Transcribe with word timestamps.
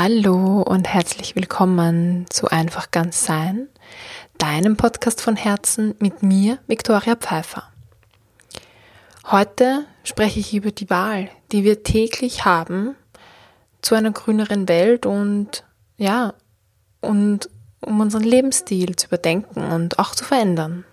Hallo 0.00 0.62
und 0.62 0.86
herzlich 0.86 1.34
willkommen 1.34 2.26
zu 2.30 2.46
Einfach 2.46 2.92
ganz 2.92 3.24
sein, 3.24 3.66
deinem 4.38 4.76
Podcast 4.76 5.20
von 5.20 5.34
Herzen 5.34 5.96
mit 5.98 6.22
mir, 6.22 6.60
Viktoria 6.68 7.16
Pfeiffer. 7.16 7.64
Heute 9.26 9.86
spreche 10.04 10.38
ich 10.38 10.54
über 10.54 10.70
die 10.70 10.88
Wahl, 10.88 11.28
die 11.50 11.64
wir 11.64 11.82
täglich 11.82 12.44
haben 12.44 12.94
zu 13.82 13.96
einer 13.96 14.12
grüneren 14.12 14.68
Welt 14.68 15.04
und 15.04 15.64
ja, 15.96 16.32
und 17.00 17.50
um 17.80 17.98
unseren 17.98 18.22
Lebensstil 18.22 18.94
zu 18.94 19.08
überdenken 19.08 19.64
und 19.64 19.98
auch 19.98 20.14
zu 20.14 20.24
verändern. 20.24 20.84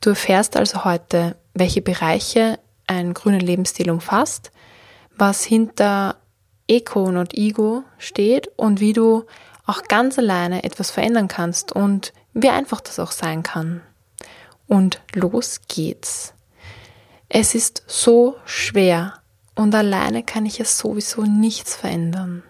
Du 0.00 0.08
erfährst 0.08 0.56
also 0.56 0.86
heute, 0.86 1.36
welche 1.52 1.82
Bereiche 1.82 2.58
ein 2.86 3.12
grüner 3.12 3.40
Lebensstil 3.40 3.90
umfasst, 3.90 4.50
was 5.14 5.44
hinter 5.44 6.16
Ego 6.68 7.04
und 7.04 7.34
Ego 7.34 7.82
steht 7.98 8.48
und 8.56 8.80
wie 8.80 8.92
du 8.92 9.24
auch 9.66 9.82
ganz 9.84 10.18
alleine 10.18 10.64
etwas 10.64 10.90
verändern 10.90 11.28
kannst 11.28 11.72
und 11.72 12.12
wie 12.34 12.50
einfach 12.50 12.80
das 12.80 12.98
auch 12.98 13.12
sein 13.12 13.42
kann. 13.42 13.80
Und 14.66 15.00
los 15.14 15.60
geht's. 15.66 16.34
Es 17.28 17.54
ist 17.54 17.82
so 17.86 18.36
schwer 18.44 19.14
und 19.54 19.74
alleine 19.74 20.22
kann 20.22 20.46
ich 20.46 20.60
es 20.60 20.78
sowieso 20.78 21.22
nichts 21.22 21.74
verändern. 21.74 22.42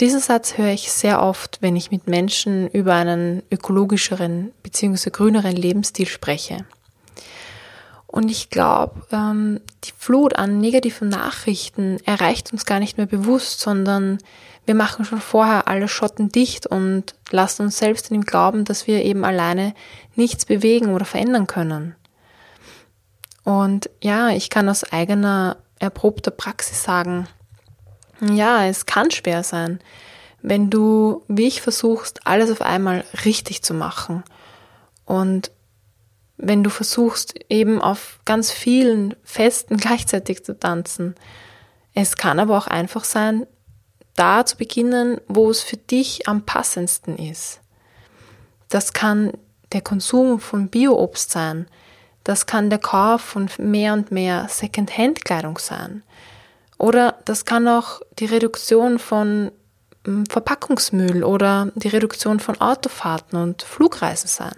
Diesen 0.00 0.20
Satz 0.20 0.56
höre 0.56 0.70
ich 0.70 0.92
sehr 0.92 1.20
oft, 1.20 1.58
wenn 1.60 1.74
ich 1.74 1.90
mit 1.90 2.06
Menschen 2.06 2.68
über 2.68 2.94
einen 2.94 3.42
ökologischeren 3.50 4.52
bzw. 4.62 5.10
grüneren 5.10 5.56
Lebensstil 5.56 6.06
spreche. 6.06 6.64
Und 8.10 8.30
ich 8.30 8.48
glaube, 8.48 9.02
ähm, 9.12 9.60
die 9.84 9.92
Flut 9.96 10.34
an 10.36 10.60
negativen 10.60 11.10
Nachrichten 11.10 11.98
erreicht 12.06 12.52
uns 12.52 12.64
gar 12.64 12.80
nicht 12.80 12.96
mehr 12.96 13.06
bewusst, 13.06 13.60
sondern 13.60 14.18
wir 14.64 14.74
machen 14.74 15.04
schon 15.04 15.20
vorher 15.20 15.68
alle 15.68 15.88
Schotten 15.88 16.30
dicht 16.30 16.66
und 16.66 17.14
lassen 17.30 17.62
uns 17.62 17.78
selbst 17.78 18.10
in 18.10 18.14
dem 18.14 18.24
Glauben, 18.24 18.64
dass 18.64 18.86
wir 18.86 19.04
eben 19.04 19.24
alleine 19.24 19.74
nichts 20.16 20.46
bewegen 20.46 20.94
oder 20.94 21.04
verändern 21.04 21.46
können. 21.46 21.94
Und 23.44 23.90
ja, 24.02 24.30
ich 24.30 24.48
kann 24.48 24.68
aus 24.70 24.84
eigener 24.90 25.58
erprobter 25.78 26.30
Praxis 26.30 26.82
sagen, 26.82 27.28
ja, 28.20 28.64
es 28.66 28.86
kann 28.86 29.10
schwer 29.10 29.42
sein, 29.42 29.80
wenn 30.40 30.70
du, 30.70 31.22
wie 31.28 31.46
ich 31.46 31.60
versuchst, 31.60 32.26
alles 32.26 32.50
auf 32.50 32.62
einmal 32.62 33.04
richtig 33.24 33.62
zu 33.62 33.74
machen 33.74 34.24
und 35.04 35.50
wenn 36.38 36.62
du 36.62 36.70
versuchst, 36.70 37.34
eben 37.50 37.82
auf 37.82 38.20
ganz 38.24 38.50
vielen 38.50 39.14
Festen 39.24 39.76
gleichzeitig 39.78 40.44
zu 40.44 40.58
tanzen. 40.58 41.14
Es 41.94 42.16
kann 42.16 42.38
aber 42.38 42.56
auch 42.56 42.68
einfach 42.68 43.04
sein, 43.04 43.46
da 44.14 44.46
zu 44.46 44.56
beginnen, 44.56 45.20
wo 45.28 45.50
es 45.50 45.62
für 45.62 45.76
dich 45.76 46.28
am 46.28 46.46
passendsten 46.46 47.18
ist. 47.18 47.60
Das 48.68 48.92
kann 48.92 49.32
der 49.72 49.80
Konsum 49.80 50.40
von 50.40 50.68
Bio-Obst 50.68 51.30
sein. 51.30 51.66
Das 52.24 52.46
kann 52.46 52.70
der 52.70 52.78
Kauf 52.78 53.20
von 53.20 53.48
mehr 53.58 53.92
und 53.92 54.10
mehr 54.10 54.46
Second-Hand-Kleidung 54.48 55.58
sein. 55.58 56.02
Oder 56.78 57.16
das 57.24 57.44
kann 57.44 57.66
auch 57.66 58.00
die 58.18 58.26
Reduktion 58.26 58.98
von 58.98 59.50
hm, 60.04 60.26
Verpackungsmüll 60.26 61.24
oder 61.24 61.72
die 61.74 61.88
Reduktion 61.88 62.40
von 62.40 62.60
Autofahrten 62.60 63.40
und 63.40 63.62
Flugreisen 63.62 64.28
sein. 64.28 64.54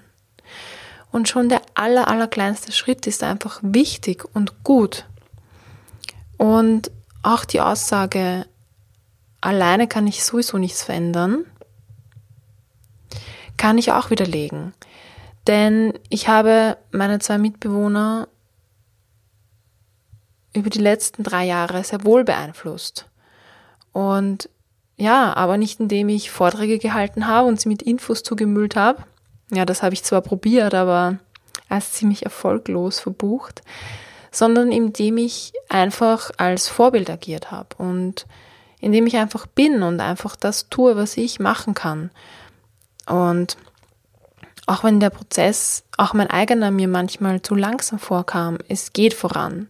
Und 1.13 1.29
schon 1.29 1.49
der 1.49 1.63
aller, 1.75 2.09
aller 2.09 2.29
kleinste 2.29 2.73
Schritt 2.73 3.07
ist 3.07 3.23
einfach 3.23 3.61
wichtig 3.63 4.25
und 4.33 4.63
gut. 4.63 5.07
Und 6.37 6.91
auch 7.23 7.45
die 7.45 7.61
Aussage, 7.61 8.47
alleine 9.41 9.89
kann 9.89 10.07
ich 10.07 10.25
sowieso 10.25 10.59
nichts 10.59 10.83
verändern, 10.83 11.45
kann 13.57 13.77
ich 13.77 13.93
auch 13.93 14.11
widerlegen. 14.11 14.73
Denn 15.47 15.99
ich 16.09 16.29
habe 16.29 16.77
meine 16.93 17.19
zwei 17.19 17.39
Mitbewohner 17.39 18.29
über 20.53 20.71
die 20.71 20.79
letzten 20.79 21.23
drei 21.23 21.45
Jahre 21.45 21.85
sehr 21.85 22.05
wohl 22.05 22.25
beeinflusst. 22.25 23.07
Und 23.93 24.49
ja, 24.97 25.35
aber 25.35 25.57
nicht 25.57 25.81
indem 25.81 26.09
ich 26.09 26.31
Vorträge 26.31 26.79
gehalten 26.79 27.27
habe 27.27 27.49
und 27.49 27.61
sie 27.61 27.69
mit 27.69 27.83
Infos 27.83 28.23
zugemüllt 28.23 28.77
habe, 28.77 29.03
ja, 29.51 29.65
das 29.65 29.83
habe 29.83 29.95
ich 29.95 30.03
zwar 30.05 30.21
probiert, 30.21 30.75
aber 30.75 31.19
als 31.69 31.93
ziemlich 31.93 32.25
erfolglos 32.25 33.01
verbucht, 33.01 33.63
sondern 34.31 34.73
indem 34.73 35.19
ich 35.19 35.53
einfach 35.69 36.31
als 36.37 36.69
Vorbild 36.69 37.11
agiert 37.11 37.51
habe 37.51 37.77
und 37.79 38.27
indem 38.81 39.07
ich 39.07 39.17
einfach 39.17 39.47
bin 39.47 39.83
und 39.83 40.01
einfach 40.01 40.37
das 40.37 40.69
tue, 40.69 40.97
was 40.97 41.17
ich 41.17 41.41
machen 41.41 41.75
kann. 41.75 42.11
Und 43.07 43.57
auch 44.67 44.85
wenn 44.85 45.01
der 45.01 45.11
Prozess, 45.11 45.85
auch 45.97 46.15
mein 46.15 46.31
eigener 46.31 46.71
mir 46.71 46.89
manchmal 46.89 47.43
zu 47.43 47.55
langsam 47.55 47.99
vorkam, 47.99 48.59
es 48.69 48.93
geht 48.93 49.15
voran. 49.15 49.69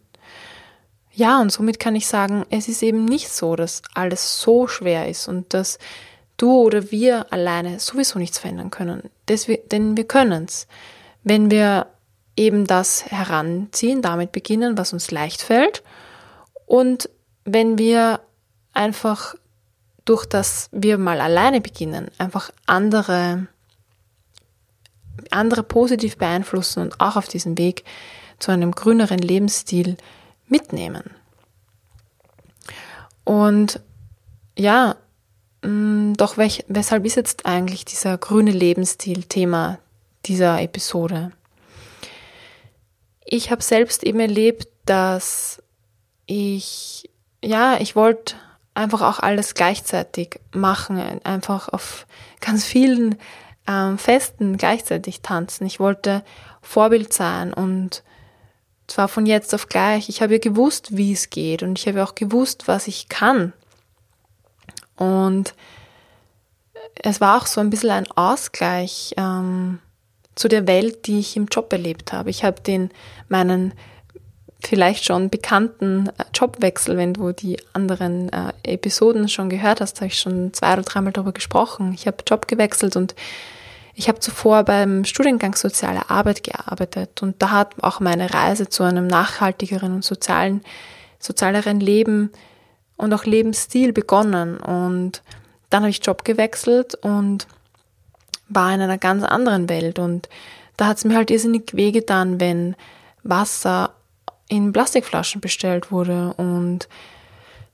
Ja, 1.12 1.40
und 1.40 1.50
somit 1.50 1.80
kann 1.80 1.96
ich 1.96 2.06
sagen, 2.06 2.44
es 2.50 2.68
ist 2.68 2.82
eben 2.82 3.04
nicht 3.04 3.30
so, 3.30 3.56
dass 3.56 3.82
alles 3.94 4.40
so 4.40 4.68
schwer 4.68 5.08
ist 5.08 5.26
und 5.26 5.52
dass 5.54 5.78
du 6.40 6.62
oder 6.62 6.90
wir 6.90 7.32
alleine 7.32 7.80
sowieso 7.80 8.18
nichts 8.18 8.38
verändern 8.38 8.70
können. 8.70 9.10
denn 9.28 9.96
wir 9.96 10.04
können 10.04 10.44
es. 10.44 10.66
Wenn 11.22 11.50
wir 11.50 11.86
eben 12.36 12.66
das 12.66 13.04
heranziehen, 13.06 14.02
damit 14.02 14.32
beginnen, 14.32 14.78
was 14.78 14.92
uns 14.92 15.10
leicht 15.10 15.42
fällt. 15.42 15.82
Und 16.66 17.10
wenn 17.44 17.76
wir 17.76 18.20
einfach 18.72 19.34
durch 20.04 20.24
das 20.26 20.68
wir 20.72 20.98
mal 20.98 21.20
alleine 21.20 21.60
beginnen, 21.60 22.10
einfach 22.18 22.50
andere, 22.66 23.46
andere 25.30 25.62
positiv 25.62 26.16
beeinflussen 26.16 26.80
und 26.82 27.00
auch 27.00 27.16
auf 27.16 27.28
diesem 27.28 27.58
Weg 27.58 27.84
zu 28.38 28.50
einem 28.50 28.72
grüneren 28.72 29.18
Lebensstil 29.18 29.96
mitnehmen. 30.48 31.10
Und 33.24 33.80
ja, 34.56 34.96
doch 35.62 36.36
welch, 36.36 36.64
weshalb 36.68 37.04
ist 37.04 37.16
jetzt 37.16 37.44
eigentlich 37.44 37.84
dieser 37.84 38.16
grüne 38.16 38.50
Lebensstil 38.50 39.24
Thema 39.24 39.78
dieser 40.26 40.60
Episode? 40.60 41.32
Ich 43.24 43.50
habe 43.50 43.62
selbst 43.62 44.02
eben 44.02 44.20
erlebt, 44.20 44.68
dass 44.86 45.62
ich, 46.26 47.10
ja, 47.44 47.76
ich 47.78 47.94
wollte 47.94 48.36
einfach 48.74 49.02
auch 49.02 49.18
alles 49.18 49.54
gleichzeitig 49.54 50.40
machen, 50.52 50.98
einfach 51.24 51.68
auf 51.68 52.06
ganz 52.40 52.64
vielen 52.64 53.16
ähm, 53.68 53.98
Festen 53.98 54.56
gleichzeitig 54.56 55.20
tanzen. 55.20 55.66
Ich 55.66 55.78
wollte 55.78 56.24
Vorbild 56.62 57.12
sein 57.12 57.52
und 57.52 58.02
zwar 58.86 59.08
von 59.08 59.26
jetzt 59.26 59.54
auf 59.54 59.68
gleich. 59.68 60.08
Ich 60.08 60.22
habe 60.22 60.34
ja 60.34 60.38
gewusst, 60.38 60.96
wie 60.96 61.12
es 61.12 61.30
geht 61.30 61.62
und 61.62 61.78
ich 61.78 61.86
habe 61.86 62.02
auch 62.02 62.14
gewusst, 62.14 62.66
was 62.66 62.88
ich 62.88 63.08
kann 63.08 63.52
und 65.00 65.54
es 67.02 67.20
war 67.22 67.40
auch 67.40 67.46
so 67.46 67.60
ein 67.60 67.70
bisschen 67.70 67.90
ein 67.90 68.10
Ausgleich 68.12 69.14
ähm, 69.16 69.78
zu 70.34 70.48
der 70.48 70.66
Welt, 70.66 71.06
die 71.06 71.18
ich 71.18 71.36
im 71.36 71.46
Job 71.46 71.72
erlebt 71.72 72.12
habe. 72.12 72.28
Ich 72.28 72.44
habe 72.44 72.60
den 72.60 72.90
meinen 73.28 73.72
vielleicht 74.62 75.06
schon 75.06 75.30
bekannten 75.30 76.08
äh, 76.08 76.24
Jobwechsel, 76.34 76.98
wenn 76.98 77.14
du 77.14 77.32
die 77.32 77.56
anderen 77.72 78.30
äh, 78.30 78.52
Episoden 78.62 79.30
schon 79.30 79.48
gehört 79.48 79.80
hast, 79.80 79.96
habe 80.02 80.08
ich 80.08 80.18
schon 80.18 80.52
zwei 80.52 80.74
oder 80.74 80.82
dreimal 80.82 81.12
darüber 81.12 81.32
gesprochen. 81.32 81.94
Ich 81.94 82.06
habe 82.06 82.18
Job 82.26 82.46
gewechselt 82.46 82.94
und 82.94 83.14
ich 83.94 84.08
habe 84.08 84.20
zuvor 84.20 84.64
beim 84.64 85.06
Studiengang 85.06 85.54
Soziale 85.54 86.10
Arbeit 86.10 86.44
gearbeitet 86.44 87.22
und 87.22 87.40
da 87.40 87.50
hat 87.52 87.82
auch 87.82 88.00
meine 88.00 88.34
Reise 88.34 88.68
zu 88.68 88.82
einem 88.82 89.06
nachhaltigeren 89.06 89.94
und 89.94 90.04
sozialen, 90.04 90.60
sozialeren 91.18 91.80
Leben 91.80 92.30
und 93.00 93.14
auch 93.14 93.24
Lebensstil 93.24 93.92
begonnen. 93.92 94.58
Und 94.58 95.22
dann 95.70 95.82
habe 95.82 95.90
ich 95.90 96.04
Job 96.04 96.24
gewechselt 96.24 96.94
und 96.96 97.46
war 98.48 98.74
in 98.74 98.80
einer 98.80 98.98
ganz 98.98 99.24
anderen 99.24 99.68
Welt. 99.68 99.98
Und 99.98 100.28
da 100.76 100.86
hat 100.86 100.98
es 100.98 101.04
mir 101.04 101.16
halt 101.16 101.30
irrsinnig 101.30 101.74
wehgetan, 101.74 102.40
wenn 102.40 102.76
Wasser 103.22 103.94
in 104.48 104.72
Plastikflaschen 104.72 105.40
bestellt 105.40 105.90
wurde 105.90 106.34
und 106.34 106.88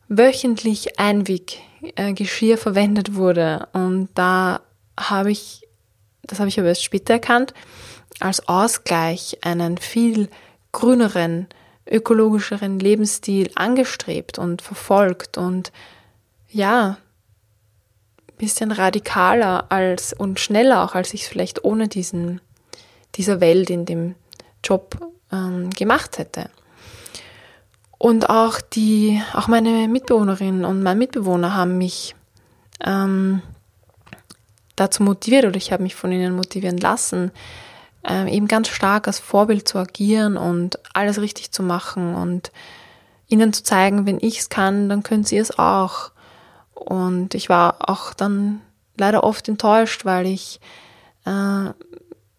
wöchentlich 0.09 1.01
Einweggeschirr 1.01 2.57
verwendet 2.57 3.15
wurde. 3.15 3.67
Und 3.73 4.11
da 4.15 4.61
habe 4.99 5.33
ich, 5.33 5.67
das 6.23 6.39
habe 6.39 6.49
ich 6.49 6.59
aber 6.61 6.69
erst 6.69 6.85
später 6.85 7.15
erkannt, 7.15 7.53
als 8.21 8.47
Ausgleich 8.49 9.39
einen 9.43 9.79
viel 9.79 10.29
grüneren 10.71 11.49
ökologischeren 11.89 12.79
Lebensstil 12.79 13.51
angestrebt 13.55 14.39
und 14.39 14.63
verfolgt 14.63 15.39
und 15.39 15.73
ja, 16.49 16.99
bisschen 18.39 18.71
radikaler 18.71 19.67
als 19.71 20.13
und 20.13 20.41
schneller 20.41 20.85
auch, 20.85 20.95
als 20.95 21.15
ich 21.15 21.23
es 21.23 21.29
vielleicht 21.29 21.65
ohne 21.65 21.89
diesen, 21.89 22.41
dieser 23.15 23.41
Welt 23.41 23.71
in 23.71 23.87
dem 23.87 24.15
Job 24.63 24.99
ähm, 25.33 25.71
gemacht 25.71 26.19
hätte. 26.19 26.51
Und 27.99 28.29
auch 28.29 28.61
die, 28.61 29.23
auch 29.33 29.49
meine 29.49 29.89
Mitbewohnerin 29.89 30.65
und 30.65 30.83
mein 30.83 30.99
Mitbewohner 30.99 31.55
haben 31.55 31.79
mich 31.79 32.15
ähm, 32.85 33.41
dazu 34.77 35.03
motiviert 35.03 35.47
oder 35.47 35.57
ich 35.57 35.73
habe 35.73 35.83
mich 35.83 35.95
von 35.95 36.13
ihnen 36.13 36.37
motivieren 36.37 36.77
lassen, 36.77 37.33
ähm, 38.07 38.29
eben 38.29 38.49
ganz 38.49 38.69
stark 38.69 39.07
als 39.07 39.19
Vorbild 39.19 39.67
zu 39.67 39.79
agieren 39.79 40.37
und 40.37 40.79
alles 40.95 41.21
richtig 41.21 41.51
zu 41.53 41.63
machen 41.63 42.15
und 42.15 42.53
ihnen 43.29 43.53
zu 43.53 43.65
zeigen, 43.65 44.07
wenn 44.07 44.19
ich 44.21 44.39
es 44.39 44.49
kann, 44.49 44.89
dann 44.89 45.03
können 45.03 45.25
sie 45.25 45.39
es 45.39 45.59
auch. 45.59 46.13
Und 46.75 47.35
ich 47.35 47.49
war 47.49 47.89
auch 47.91 48.15
dann 48.15 48.61
leider 48.97 49.25
oft 49.25 49.49
enttäuscht, 49.49 50.05
weil 50.05 50.27
ich 50.27 50.61
äh, 51.25 51.71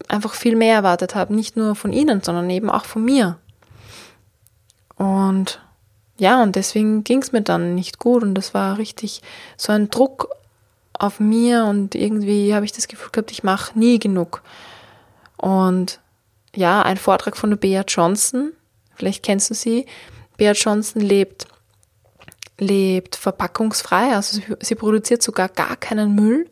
einfach 0.07 0.33
viel 0.33 0.55
mehr 0.55 0.75
erwartet 0.75 1.15
habe, 1.15 1.35
nicht 1.35 1.57
nur 1.57 1.75
von 1.75 1.91
ihnen, 1.91 2.21
sondern 2.21 2.49
eben 2.49 2.69
auch 2.69 2.85
von 2.85 3.03
mir. 3.03 3.37
Und 4.95 5.61
ja, 6.17 6.41
und 6.41 6.55
deswegen 6.55 7.03
ging 7.03 7.21
es 7.21 7.31
mir 7.31 7.41
dann 7.41 7.75
nicht 7.75 7.99
gut 7.99 8.23
und 8.23 8.33
das 8.35 8.53
war 8.53 8.77
richtig 8.77 9.21
so 9.57 9.71
ein 9.71 9.89
Druck 9.89 10.29
auf 10.93 11.19
mir 11.19 11.65
und 11.65 11.93
irgendwie 11.93 12.55
habe 12.55 12.65
ich 12.65 12.71
das 12.71 12.87
Gefühl 12.87 13.11
gehabt, 13.11 13.31
ich 13.31 13.43
mache 13.43 13.77
nie 13.77 13.99
genug. 13.99 14.41
Und 15.37 15.99
ja, 16.55 16.81
ein 16.81 16.97
Vortrag 16.97 17.37
von 17.37 17.57
Bea 17.57 17.83
Johnson, 17.87 18.53
vielleicht 18.95 19.23
kennst 19.23 19.49
du 19.49 19.53
sie. 19.53 19.85
Bea 20.37 20.53
Johnson 20.53 21.01
lebt, 21.01 21.47
lebt 22.57 23.15
verpackungsfrei, 23.15 24.15
also 24.15 24.37
sie, 24.37 24.55
sie 24.61 24.75
produziert 24.75 25.21
sogar 25.21 25.49
gar 25.49 25.75
keinen 25.75 26.15
Müll. 26.15 26.49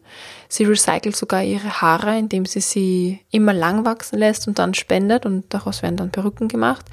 Sie 0.47 0.63
recycelt 0.63 1.15
sogar 1.15 1.43
ihre 1.43 1.81
Haare, 1.81 2.17
indem 2.17 2.45
sie 2.45 2.61
sie 2.61 3.19
immer 3.31 3.53
lang 3.53 3.83
wachsen 3.83 4.19
lässt 4.19 4.47
und 4.47 4.59
dann 4.59 4.73
spendet 4.73 5.25
und 5.25 5.51
daraus 5.53 5.81
werden 5.81 5.97
dann 5.97 6.11
Perücken 6.11 6.47
gemacht. 6.47 6.85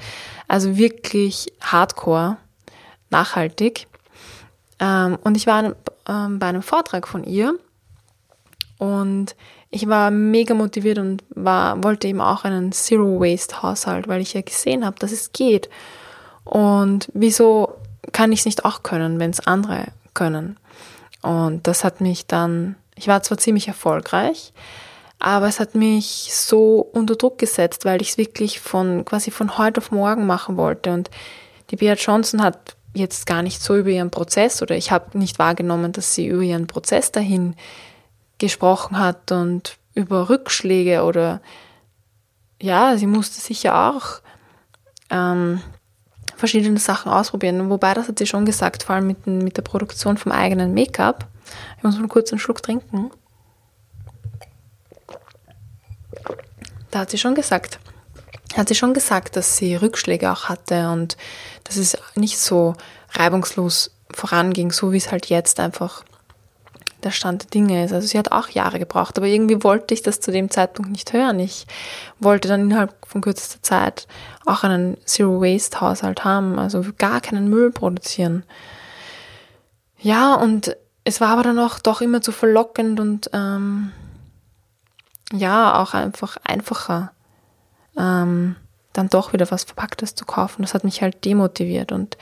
Also 0.47 0.75
wirklich 0.75 1.53
hardcore, 1.61 2.37
nachhaltig. 3.09 3.87
Ähm, 4.79 5.17
und 5.23 5.37
ich 5.37 5.45
war 5.45 5.75
ähm, 6.07 6.39
bei 6.39 6.47
einem 6.47 6.63
Vortrag 6.63 7.07
von 7.07 7.23
ihr 7.23 7.57
und 8.79 9.35
ich 9.73 9.87
war 9.89 10.11
mega 10.11 10.53
motiviert 10.53 10.99
und 10.99 11.23
war, 11.29 11.83
wollte 11.83 12.07
eben 12.07 12.21
auch 12.21 12.43
einen 12.43 12.71
Zero 12.71 13.19
Waste 13.19 13.63
Haushalt, 13.63 14.07
weil 14.07 14.21
ich 14.21 14.33
ja 14.33 14.41
gesehen 14.41 14.85
habe, 14.85 14.99
dass 14.99 15.11
es 15.11 15.31
geht. 15.31 15.67
Und 16.43 17.09
wieso 17.13 17.73
kann 18.11 18.31
ich 18.31 18.39
es 18.39 18.45
nicht 18.45 18.65
auch 18.65 18.83
können, 18.83 19.19
wenn 19.19 19.31
es 19.31 19.39
andere 19.39 19.85
können? 20.13 20.57
Und 21.23 21.65
das 21.65 21.83
hat 21.83 22.01
mich 22.01 22.27
dann, 22.27 22.75
ich 22.95 23.07
war 23.07 23.23
zwar 23.23 23.39
ziemlich 23.39 23.67
erfolgreich, 23.67 24.53
aber 25.17 25.47
es 25.47 25.59
hat 25.59 25.73
mich 25.73 26.29
so 26.31 26.87
unter 26.93 27.15
Druck 27.15 27.39
gesetzt, 27.39 27.83
weil 27.83 27.99
ich 28.01 28.11
es 28.11 28.17
wirklich 28.19 28.59
von 28.59 29.05
quasi 29.05 29.31
von 29.31 29.57
heute 29.57 29.79
auf 29.81 29.89
morgen 29.89 30.27
machen 30.27 30.55
wollte. 30.55 30.93
Und 30.93 31.09
die 31.71 31.77
Bea 31.77 31.95
Johnson 31.95 32.43
hat 32.43 32.75
jetzt 32.93 33.25
gar 33.25 33.41
nicht 33.41 33.59
so 33.59 33.75
über 33.75 33.89
ihren 33.89 34.11
Prozess 34.11 34.61
oder 34.61 34.75
ich 34.75 34.91
habe 34.91 35.17
nicht 35.17 35.39
wahrgenommen, 35.39 35.93
dass 35.93 36.13
sie 36.13 36.27
über 36.27 36.43
ihren 36.43 36.67
Prozess 36.67 37.11
dahin 37.11 37.55
gesprochen 38.43 38.99
hat 38.99 39.31
und 39.31 39.77
über 39.95 40.29
Rückschläge 40.29 41.03
oder 41.03 41.41
ja, 42.61 42.97
sie 42.97 43.07
musste 43.07 43.39
sicher 43.39 43.89
auch 43.89 44.21
ähm, 45.09 45.61
verschiedene 46.35 46.79
Sachen 46.79 47.11
ausprobieren. 47.11 47.69
Wobei, 47.69 47.93
das 47.93 48.07
hat 48.07 48.19
sie 48.19 48.25
schon 48.25 48.45
gesagt, 48.45 48.83
vor 48.83 48.95
allem 48.95 49.07
mit, 49.07 49.27
mit 49.27 49.55
der 49.55 49.61
Produktion 49.61 50.17
vom 50.17 50.31
eigenen 50.31 50.73
Make-up. 50.73 51.27
Ich 51.77 51.83
muss 51.83 51.97
mal 51.97 52.07
kurz 52.07 52.31
einen 52.31 52.39
Schluck 52.39 52.61
trinken. 52.61 53.11
Da 56.91 56.99
hat 56.99 57.09
sie 57.09 57.17
schon 57.17 57.35
gesagt, 57.35 57.79
hat 58.55 58.67
sie 58.67 58.75
schon 58.75 58.93
gesagt, 58.93 59.35
dass 59.35 59.57
sie 59.57 59.75
Rückschläge 59.75 60.31
auch 60.31 60.49
hatte 60.49 60.89
und 60.89 61.17
dass 61.63 61.77
es 61.77 61.97
nicht 62.15 62.39
so 62.39 62.75
reibungslos 63.11 63.91
voranging, 64.11 64.71
so 64.71 64.91
wie 64.91 64.97
es 64.97 65.11
halt 65.11 65.27
jetzt 65.27 65.59
einfach 65.59 66.03
der 67.05 67.11
Stand 67.11 67.43
der 67.43 67.49
Dinge 67.49 67.83
ist. 67.83 67.93
Also 67.93 68.07
sie 68.07 68.17
hat 68.17 68.31
auch 68.31 68.49
Jahre 68.49 68.79
gebraucht, 68.79 69.17
aber 69.17 69.27
irgendwie 69.27 69.63
wollte 69.63 69.93
ich 69.93 70.01
das 70.01 70.19
zu 70.19 70.31
dem 70.31 70.49
Zeitpunkt 70.49 70.91
nicht 70.91 71.13
hören. 71.13 71.39
Ich 71.39 71.65
wollte 72.19 72.47
dann 72.47 72.61
innerhalb 72.61 72.93
von 73.05 73.21
kürzester 73.21 73.61
Zeit 73.61 74.07
auch 74.45 74.63
einen 74.63 74.97
Zero-Waste-Haushalt 75.05 76.23
haben, 76.23 76.59
also 76.59 76.83
gar 76.97 77.21
keinen 77.21 77.49
Müll 77.49 77.71
produzieren. 77.71 78.43
Ja, 79.99 80.35
und 80.35 80.75
es 81.03 81.21
war 81.21 81.29
aber 81.29 81.43
dann 81.43 81.59
auch 81.59 81.79
doch 81.79 82.01
immer 82.01 82.21
zu 82.21 82.31
verlockend 82.31 82.99
und 82.99 83.29
ähm, 83.33 83.91
ja, 85.31 85.81
auch 85.81 85.93
einfach 85.93 86.37
einfacher, 86.43 87.11
ähm, 87.97 88.55
dann 88.93 89.09
doch 89.09 89.33
wieder 89.33 89.49
was 89.49 89.63
Verpacktes 89.63 90.15
zu 90.15 90.25
kaufen. 90.25 90.61
Das 90.61 90.73
hat 90.73 90.83
mich 90.83 91.01
halt 91.01 91.25
demotiviert 91.25 91.91
und 91.91 92.17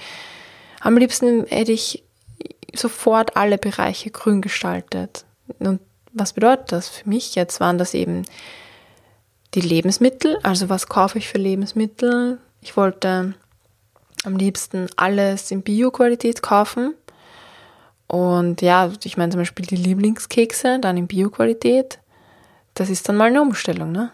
am 0.80 0.98
liebsten 0.98 1.46
hätte 1.46 1.72
ich 1.72 2.04
sofort 2.76 3.36
alle 3.36 3.58
Bereiche 3.58 4.12
grün 4.12 4.42
gestaltet. 4.42 5.26
Und 5.60 5.80
was 6.14 6.34
bedeutet 6.34 6.72
das 6.72 6.90
für 6.90 7.08
mich? 7.08 7.36
Jetzt 7.36 7.60
waren 7.60 7.78
das 7.78 7.94
eben 7.94 8.26
die 9.54 9.62
Lebensmittel, 9.62 10.38
also 10.44 10.70
was 10.70 10.88
kaufe 10.88 11.18
ich 11.18 11.28
für 11.28 11.38
Lebensmittel? 11.38 12.40
Ich 12.62 12.78
wollte 12.78 13.34
am 14.24 14.38
liebsten 14.38 14.88
alles 14.96 15.52
in 15.52 15.62
Bio-Qualität 15.62 16.42
kaufen. 16.42 16.96
Und 18.08 18.62
ja, 18.62 18.92
ich 19.04 19.18
meine 19.18 19.32
zum 19.32 19.42
Beispiel 19.42 19.66
die 19.66 19.76
Lieblingskekse, 19.76 20.80
dann 20.80 20.98
in 20.98 21.08
Bio-Qualität. 21.08 22.00
Das 22.74 22.90
ist 22.90 23.08
dann 23.10 23.18
mal 23.18 23.30
eine 23.30 23.42
Umstellung, 23.42 23.92
ne? 23.92 24.12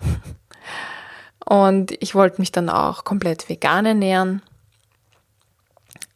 Und 1.46 1.92
ich 2.02 2.14
wollte 2.14 2.42
mich 2.42 2.52
dann 2.52 2.70
auch 2.70 3.06
komplett 3.06 3.48
vegan 3.48 3.86
ernähren, 3.86 4.42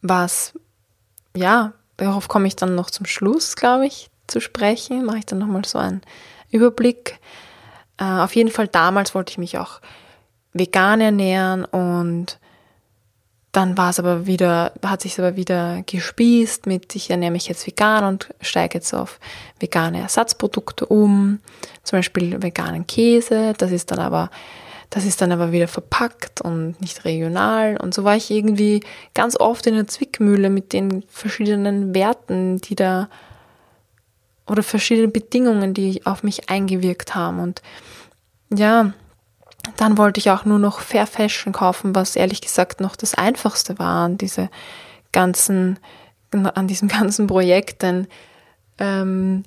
was 0.01 0.53
ja 1.35 1.73
darauf 2.05 2.27
komme 2.27 2.47
ich 2.47 2.55
dann 2.55 2.75
noch 2.75 2.89
zum 2.89 3.05
Schluss, 3.05 3.55
glaube 3.55 3.87
ich, 3.87 4.09
zu 4.27 4.39
sprechen. 4.39 5.05
Mache 5.05 5.19
ich 5.19 5.25
dann 5.25 5.39
nochmal 5.39 5.65
so 5.65 5.77
einen 5.77 6.01
Überblick. 6.49 7.19
Äh, 7.97 8.03
auf 8.03 8.35
jeden 8.35 8.51
Fall 8.51 8.67
damals 8.67 9.15
wollte 9.15 9.31
ich 9.31 9.37
mich 9.37 9.57
auch 9.57 9.81
vegan 10.53 11.01
ernähren 11.01 11.63
und 11.65 12.37
dann 13.53 13.77
war 13.77 13.89
es 13.89 13.99
aber 13.99 14.27
wieder, 14.27 14.73
hat 14.85 15.01
sich 15.01 15.19
aber 15.19 15.35
wieder 15.35 15.83
gespießt 15.85 16.67
mit, 16.67 16.95
ich 16.95 17.09
ernähre 17.09 17.31
mich 17.31 17.47
jetzt 17.47 17.67
vegan 17.67 18.05
und 18.05 18.33
steige 18.39 18.75
jetzt 18.77 18.93
auf 18.93 19.19
vegane 19.59 19.99
Ersatzprodukte 20.01 20.85
um, 20.85 21.39
zum 21.83 21.99
Beispiel 21.99 22.41
veganen 22.41 22.87
Käse, 22.87 23.53
das 23.57 23.71
ist 23.71 23.91
dann 23.91 23.99
aber 23.99 24.29
das 24.91 25.05
ist 25.05 25.21
dann 25.21 25.31
aber 25.31 25.53
wieder 25.53 25.69
verpackt 25.69 26.41
und 26.41 26.79
nicht 26.81 27.05
regional. 27.05 27.77
Und 27.77 27.93
so 27.93 28.03
war 28.03 28.17
ich 28.17 28.29
irgendwie 28.29 28.83
ganz 29.13 29.39
oft 29.39 29.65
in 29.65 29.75
der 29.75 29.87
Zwickmühle 29.87 30.49
mit 30.49 30.73
den 30.73 31.03
verschiedenen 31.07 31.95
Werten, 31.95 32.59
die 32.59 32.75
da 32.75 33.07
oder 34.47 34.63
verschiedene 34.63 35.07
Bedingungen, 35.07 35.73
die 35.73 36.05
auf 36.05 36.23
mich 36.23 36.49
eingewirkt 36.49 37.15
haben. 37.15 37.39
Und 37.39 37.61
ja, 38.53 38.91
dann 39.77 39.97
wollte 39.97 40.19
ich 40.19 40.29
auch 40.29 40.43
nur 40.43 40.59
noch 40.59 40.81
Fair 40.81 41.07
Fashion 41.07 41.53
kaufen, 41.53 41.95
was 41.95 42.17
ehrlich 42.17 42.41
gesagt 42.41 42.81
noch 42.81 42.97
das 42.97 43.15
Einfachste 43.15 43.79
war 43.79 44.03
an 44.03 44.17
diese 44.17 44.49
ganzen, 45.13 45.79
an 46.31 46.67
diesem 46.67 46.87
ganzen 46.89 47.27
Projekt, 47.27 47.81
denn 47.81 48.07
ähm, 48.77 49.43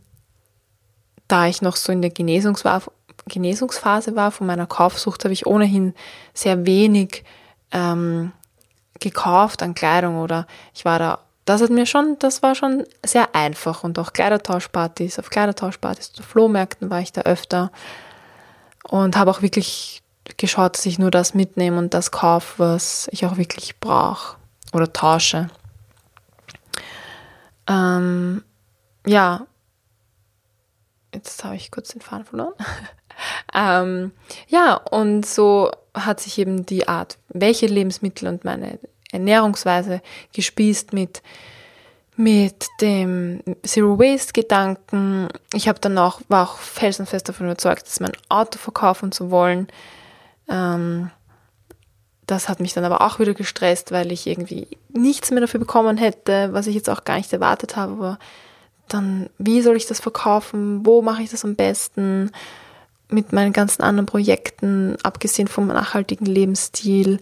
da 1.29 1.49
ich 1.49 1.61
noch 1.61 1.77
so 1.77 1.93
in 1.93 2.01
der 2.01 2.11
Genesungsphase 2.11 2.91
Genesungsphase 3.27 4.17
war 4.17 4.31
von 4.31 4.47
meiner 4.47 4.67
Kaufsucht, 4.67 5.25
habe 5.25 5.33
ich 5.33 5.47
ohnehin 5.47 5.95
sehr 6.35 6.67
wenig 6.67 7.25
ähm, 7.73 8.33
gekauft 9.01 9.63
an 9.63 9.75
Kleidung 9.75 10.19
oder 10.19 10.47
ich 10.75 10.85
war 10.85 10.99
da, 10.99 11.19
das 11.45 11.63
hat 11.63 11.71
mir 11.71 11.87
schon, 11.87 12.17
das 12.19 12.43
war 12.43 12.55
schon 12.55 12.85
sehr 13.05 13.35
einfach 13.35 13.85
und 13.85 13.99
auch 13.99 14.13
Kleidertauschpartys, 14.13 15.19
auf 15.19 15.31
Kleidertauschpartys, 15.31 16.13
zu 16.13 16.23
Flohmärkten 16.23 16.91
war 16.91 17.01
ich 17.01 17.13
da 17.13 17.23
öfter 17.23 17.71
und 18.89 19.17
habe 19.17 19.31
auch 19.31 19.43
wirklich 19.43 20.03
geschaut, 20.37 20.77
dass 20.77 20.87
ich 20.87 20.99
nur 20.99 21.11
das 21.11 21.35
mitnehme 21.35 21.79
und 21.79 21.95
das 21.95 22.11
kaufe, 22.11 22.55
was 22.59 23.09
ich 23.11 23.27
auch 23.27 23.37
wirklich 23.37 23.79
brauche 23.81 24.37
oder 24.73 24.93
tausche. 24.93 25.49
Ähm, 27.67 28.43
ja, 29.07 29.47
jetzt 31.15 31.45
habe 31.45 31.57
ich 31.57 31.71
kurz 31.71 31.89
den 31.89 32.01
Faden 32.01 32.25
verloren. 32.25 32.55
ähm, 33.55 34.13
ja, 34.49 34.75
und 34.75 35.25
so 35.25 35.71
hat 35.95 36.21
sich 36.21 36.39
eben 36.39 36.67
die 36.67 36.89
Art, 36.89 37.19
welche 37.29 37.67
Lebensmittel 37.67 38.29
und 38.29 38.45
meine 38.45 38.79
Ernährungsweise 39.13 40.03
gespießt 40.33 40.93
mit, 40.93 41.23
mit 42.17 42.67
dem 42.81 43.41
Zero 43.63 43.99
Waste 43.99 44.33
Gedanken. 44.33 45.29
Ich 45.53 45.69
habe 45.69 45.79
dann 45.79 45.97
auch, 45.99 46.21
war 46.29 46.49
auch 46.49 46.59
felsenfest 46.59 47.29
davon 47.29 47.47
überzeugt, 47.47 47.87
dass 47.87 48.01
mein 48.01 48.13
Auto 48.29 48.59
verkaufen 48.59 49.13
zu 49.13 49.31
wollen. 49.31 49.69
Ähm, 50.49 51.11
das 52.27 52.49
hat 52.49 52.59
mich 52.59 52.73
dann 52.73 52.85
aber 52.85 53.03
auch 53.03 53.19
wieder 53.19 53.35
gestresst, 53.35 53.93
weil 53.93 54.11
ich 54.11 54.27
irgendwie 54.27 54.67
nichts 54.89 55.31
mehr 55.31 55.43
dafür 55.43 55.61
bekommen 55.61 55.97
hätte, 55.97 56.53
was 56.53 56.67
ich 56.67 56.75
jetzt 56.75 56.91
auch 56.91 57.05
gar 57.05 57.19
nicht 57.19 57.33
erwartet 57.33 57.77
habe. 57.77 57.93
Aber 57.93 58.19
dann, 58.89 59.29
wie 59.39 59.61
soll 59.61 59.77
ich 59.77 59.87
das 59.87 60.01
verkaufen? 60.01 60.85
Wo 60.85 61.03
mache 61.03 61.23
ich 61.23 61.31
das 61.31 61.45
am 61.45 61.55
besten? 61.55 62.33
Mit 63.15 63.33
meinen 63.33 63.53
ganzen 63.53 63.83
anderen 63.83 64.07
Projekten, 64.07 64.97
abgesehen 65.05 65.47
vom 65.47 65.69
nachhaltigen 65.69 66.27
Lebensstil. 66.27 67.21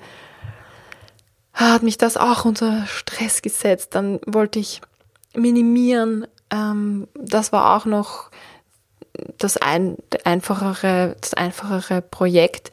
hat 1.52 1.82
mich 1.82 1.98
das 1.98 2.16
auch 2.16 2.46
unter 2.46 2.86
Stress 2.86 3.42
gesetzt. 3.42 3.94
Dann 3.94 4.18
wollte 4.26 4.58
ich 4.58 4.80
minimieren. 5.34 6.26
Ähm, 6.50 7.08
das 7.14 7.52
war 7.52 7.76
auch 7.76 7.84
noch 7.84 8.30
das 9.36 9.58
ein, 9.58 9.98
einfachere, 10.24 11.16
das 11.20 11.34
einfachere 11.34 12.00
Projekt, 12.00 12.72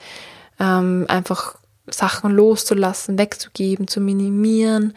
ähm, 0.60 1.06
einfach 1.10 1.56
Sachen 1.90 2.32
loszulassen, 2.32 3.18
wegzugeben, 3.18 3.88
zu 3.88 4.00
minimieren. 4.00 4.94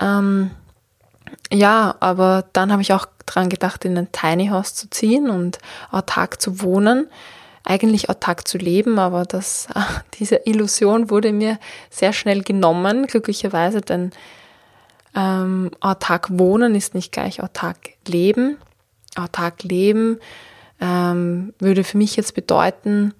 Ähm, 0.00 0.52
ja, 1.52 1.96
aber 2.00 2.44
dann 2.52 2.70
habe 2.70 2.82
ich 2.82 2.92
auch 2.92 3.06
dran 3.26 3.48
gedacht, 3.48 3.84
in 3.84 3.96
ein 3.98 4.12
Tiny 4.12 4.48
House 4.48 4.74
zu 4.74 4.88
ziehen 4.90 5.30
und 5.30 5.58
autark 5.90 6.40
zu 6.40 6.60
wohnen, 6.62 7.08
eigentlich 7.68 8.08
autark 8.08 8.48
zu 8.48 8.58
leben, 8.58 8.98
aber 8.98 9.24
das, 9.24 9.68
diese 10.18 10.36
Illusion 10.46 11.10
wurde 11.10 11.32
mir 11.32 11.58
sehr 11.90 12.12
schnell 12.12 12.42
genommen, 12.42 13.06
glücklicherweise, 13.06 13.80
denn 13.82 14.10
ähm, 15.14 15.70
autark 15.80 16.28
wohnen 16.30 16.74
ist 16.74 16.94
nicht 16.94 17.12
gleich 17.12 17.42
autark 17.42 17.78
leben. 18.06 18.56
Autark 19.16 19.62
leben 19.62 20.18
ähm, 20.80 21.54
würde 21.58 21.84
für 21.84 21.98
mich 21.98 22.16
jetzt 22.16 22.34
bedeuten, 22.34 23.14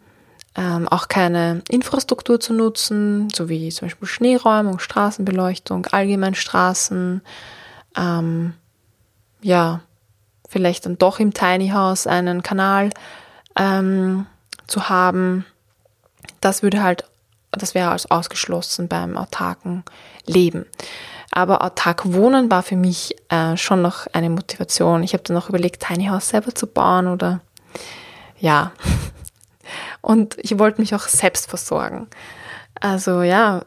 ähm, 0.57 0.89
auch 0.89 1.09
keine 1.09 1.63
Infrastruktur 1.69 2.41
zu 2.41 2.53
nutzen, 2.53 3.29
so 3.35 3.49
wie 3.49 3.69
zum 3.71 3.87
Beispiel 3.89 4.09
Schneeräumung, 4.09 4.79
Straßenbeleuchtung, 4.79 5.87
allgemein 5.87 6.35
Straßen, 6.35 7.21
ähm, 7.97 8.55
ja, 9.43 9.81
vielleicht 10.49 10.87
dann 10.87 10.99
doch 10.99 11.21
im 11.21 11.35
Tiny 11.35 11.71
House 11.71 12.07
einen 12.07 12.43
Kanal 12.43 12.91
ähm, 13.59 14.27
zu 14.69 14.89
haben. 14.89 15.45
Das 16.41 16.63
würde 16.63 16.83
halt, 16.83 17.05
das 17.51 17.75
wäre 17.75 17.91
als 17.91 18.11
ausgeschlossen 18.11 18.87
beim 18.87 19.17
autarken 19.17 19.83
Leben. 20.27 20.67
Aber 21.33 21.63
autark 21.63 22.13
wohnen 22.13 22.51
war 22.51 22.63
für 22.63 22.77
mich 22.77 23.17
äh, 23.29 23.57
schon 23.57 23.83
noch 23.83 24.07
eine 24.13 24.31
Motivation. 24.31 25.03
Ich 25.03 25.13
habe 25.13 25.25
dann 25.25 25.35
noch 25.35 25.49
überlegt, 25.49 25.83
Tiny 25.83 26.07
House 26.07 26.29
selber 26.29 26.55
zu 26.55 26.67
bauen 26.67 27.09
oder 27.09 27.41
ja. 28.39 28.73
Und 30.01 30.37
ich 30.39 30.59
wollte 30.59 30.81
mich 30.81 30.95
auch 30.95 31.07
selbst 31.09 31.49
versorgen. 31.51 32.07
Also 32.81 33.23
ja, 33.23 33.63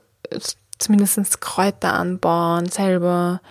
zumindest 0.79 1.41
Kräuter 1.41 1.93
anbauen 1.93 2.69
selber 2.69 3.41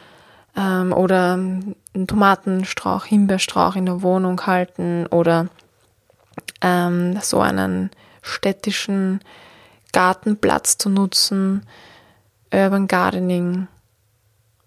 ähm, 0.56 0.92
oder 0.92 1.34
einen 1.34 2.06
Tomatenstrauch, 2.06 3.04
Himbeerstrauch 3.04 3.76
in 3.76 3.86
der 3.86 4.02
Wohnung 4.02 4.44
halten 4.46 5.06
oder 5.06 5.48
ähm, 6.60 7.18
so 7.22 7.40
einen 7.40 7.90
städtischen 8.22 9.20
Gartenplatz 9.92 10.78
zu 10.78 10.88
nutzen, 10.88 11.66
Urban 12.52 12.86
Gardening 12.86 13.68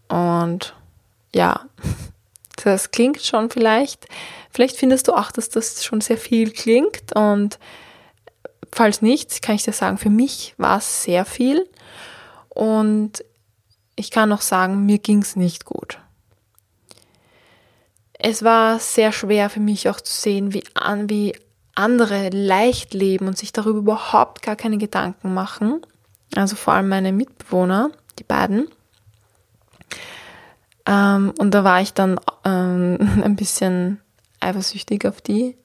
und 0.08 0.76
ja, 1.34 1.62
das 2.64 2.92
klingt 2.92 3.22
schon 3.22 3.50
vielleicht. 3.50 4.08
Vielleicht 4.52 4.78
findest 4.78 5.08
du 5.08 5.14
auch, 5.14 5.32
dass 5.32 5.50
das 5.50 5.84
schon 5.84 6.02
sehr 6.02 6.18
viel 6.18 6.52
klingt 6.52 7.16
und 7.16 7.60
falls 8.72 9.02
nicht, 9.02 9.42
kann 9.42 9.56
ich 9.56 9.64
dir 9.64 9.74
sagen, 9.74 9.98
für 9.98 10.10
mich 10.10 10.54
war 10.58 10.78
es 10.78 11.04
sehr 11.04 11.26
viel 11.26 11.68
und 12.50 13.24
ich 13.96 14.12
kann 14.12 14.30
noch 14.30 14.42
sagen, 14.42 14.86
mir 14.86 14.98
ging 14.98 15.22
es 15.22 15.36
nicht 15.36 15.66
gut. 15.66 16.00
Es 18.14 18.44
war 18.44 18.80
sehr 18.80 19.12
schwer 19.12 19.50
für 19.50 19.60
mich 19.60 19.90
auch 19.90 20.00
zu 20.00 20.14
sehen, 20.14 20.54
wie, 20.54 20.64
an, 20.74 21.10
wie 21.10 21.36
andere 21.76 22.30
leicht 22.30 22.94
leben 22.94 23.28
und 23.28 23.38
sich 23.38 23.52
darüber 23.52 23.80
überhaupt 23.80 24.42
gar 24.42 24.56
keine 24.56 24.78
Gedanken 24.78 25.34
machen. 25.34 25.82
Also 26.36 26.56
vor 26.56 26.74
allem 26.74 26.90
meine 26.90 27.12
Mitbewohner, 27.12 27.92
die 28.20 28.24
beiden. 28.24 28.68
Ähm, 30.86 31.34
und 31.38 31.52
da 31.52 31.64
war 31.64 31.82
ich 31.82 31.94
dann 31.94 32.20
ähm, 32.44 33.22
ein 33.24 33.36
bisschen 33.36 34.00
eifersüchtig 34.40 35.08
auf 35.08 35.22
die. 35.22 35.58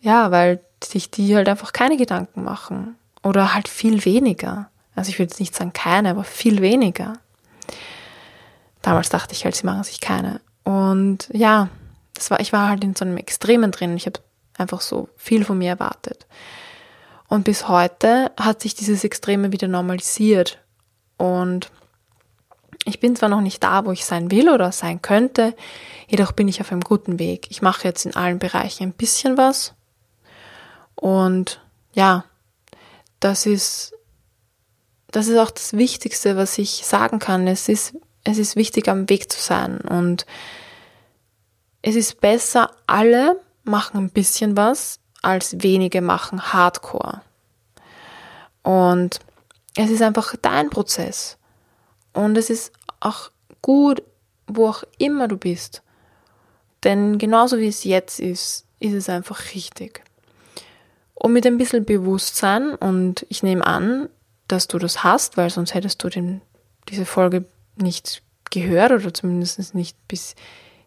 Ja, 0.00 0.30
weil 0.30 0.60
sich 0.82 1.10
die 1.10 1.36
halt 1.36 1.48
einfach 1.48 1.72
keine 1.72 1.96
Gedanken 1.96 2.44
machen. 2.44 2.96
Oder 3.22 3.54
halt 3.54 3.68
viel 3.68 4.04
weniger. 4.04 4.70
Also 4.94 5.10
ich 5.10 5.18
würde 5.18 5.30
jetzt 5.30 5.40
nicht 5.40 5.54
sagen 5.54 5.72
keine, 5.72 6.10
aber 6.10 6.24
viel 6.24 6.62
weniger. 6.62 7.14
Damals 8.82 9.10
dachte 9.10 9.34
ich 9.34 9.44
halt, 9.44 9.54
sie 9.54 9.66
machen 9.66 9.84
sich 9.84 10.00
keine. 10.00 10.40
Und 10.64 11.28
ja, 11.32 11.68
das 12.14 12.30
war, 12.30 12.40
ich 12.40 12.52
war 12.52 12.68
halt 12.68 12.82
in 12.82 12.94
so 12.94 13.04
einem 13.04 13.18
Extremen 13.18 13.70
drin. 13.70 13.96
Ich 13.96 14.06
habe 14.06 14.20
einfach 14.60 14.80
so 14.80 15.08
viel 15.16 15.44
von 15.44 15.58
mir 15.58 15.70
erwartet. 15.70 16.26
Und 17.28 17.44
bis 17.44 17.68
heute 17.68 18.32
hat 18.38 18.60
sich 18.60 18.74
dieses 18.74 19.04
Extreme 19.04 19.52
wieder 19.52 19.68
normalisiert. 19.68 20.58
Und 21.16 21.70
ich 22.84 22.98
bin 22.98 23.14
zwar 23.14 23.28
noch 23.28 23.40
nicht 23.40 23.62
da, 23.62 23.84
wo 23.84 23.92
ich 23.92 24.04
sein 24.04 24.30
will 24.30 24.48
oder 24.48 24.72
sein 24.72 25.02
könnte, 25.02 25.54
jedoch 26.08 26.32
bin 26.32 26.48
ich 26.48 26.60
auf 26.60 26.72
einem 26.72 26.80
guten 26.80 27.18
Weg. 27.18 27.46
Ich 27.50 27.62
mache 27.62 27.86
jetzt 27.86 28.06
in 28.06 28.16
allen 28.16 28.38
Bereichen 28.38 28.84
ein 28.84 28.92
bisschen 28.92 29.36
was. 29.36 29.74
Und 30.94 31.60
ja, 31.92 32.24
das 33.20 33.46
ist, 33.46 33.94
das 35.10 35.28
ist 35.28 35.38
auch 35.38 35.50
das 35.50 35.74
Wichtigste, 35.74 36.36
was 36.36 36.58
ich 36.58 36.84
sagen 36.84 37.18
kann. 37.18 37.46
Es 37.46 37.68
ist, 37.68 37.94
es 38.24 38.38
ist 38.38 38.56
wichtig, 38.56 38.88
am 38.88 39.08
Weg 39.08 39.30
zu 39.30 39.40
sein. 39.40 39.80
Und 39.82 40.26
es 41.82 41.96
ist 41.96 42.20
besser, 42.20 42.70
alle 42.86 43.40
machen 43.64 43.98
ein 43.98 44.10
bisschen 44.10 44.56
was, 44.56 45.00
als 45.22 45.62
wenige 45.62 46.00
machen 46.00 46.52
Hardcore. 46.52 47.20
Und 48.62 49.20
es 49.76 49.90
ist 49.90 50.02
einfach 50.02 50.34
dein 50.40 50.70
Prozess. 50.70 51.38
Und 52.12 52.36
es 52.36 52.50
ist 52.50 52.72
auch 53.00 53.30
gut, 53.62 54.02
wo 54.46 54.68
auch 54.68 54.82
immer 54.98 55.28
du 55.28 55.36
bist. 55.36 55.82
Denn 56.84 57.18
genauso 57.18 57.58
wie 57.58 57.68
es 57.68 57.84
jetzt 57.84 58.20
ist, 58.20 58.66
ist 58.80 58.94
es 58.94 59.08
einfach 59.08 59.54
richtig. 59.54 60.02
Und 61.14 61.32
mit 61.34 61.46
ein 61.46 61.58
bisschen 61.58 61.84
Bewusstsein, 61.84 62.74
und 62.74 63.26
ich 63.28 63.42
nehme 63.42 63.66
an, 63.66 64.08
dass 64.48 64.68
du 64.68 64.78
das 64.78 65.04
hast, 65.04 65.36
weil 65.36 65.50
sonst 65.50 65.74
hättest 65.74 66.02
du 66.02 66.08
den, 66.08 66.40
diese 66.88 67.04
Folge 67.04 67.44
nicht 67.76 68.22
gehört 68.50 68.92
oder 68.92 69.14
zumindest 69.14 69.74
nicht 69.74 69.96
bis 70.08 70.34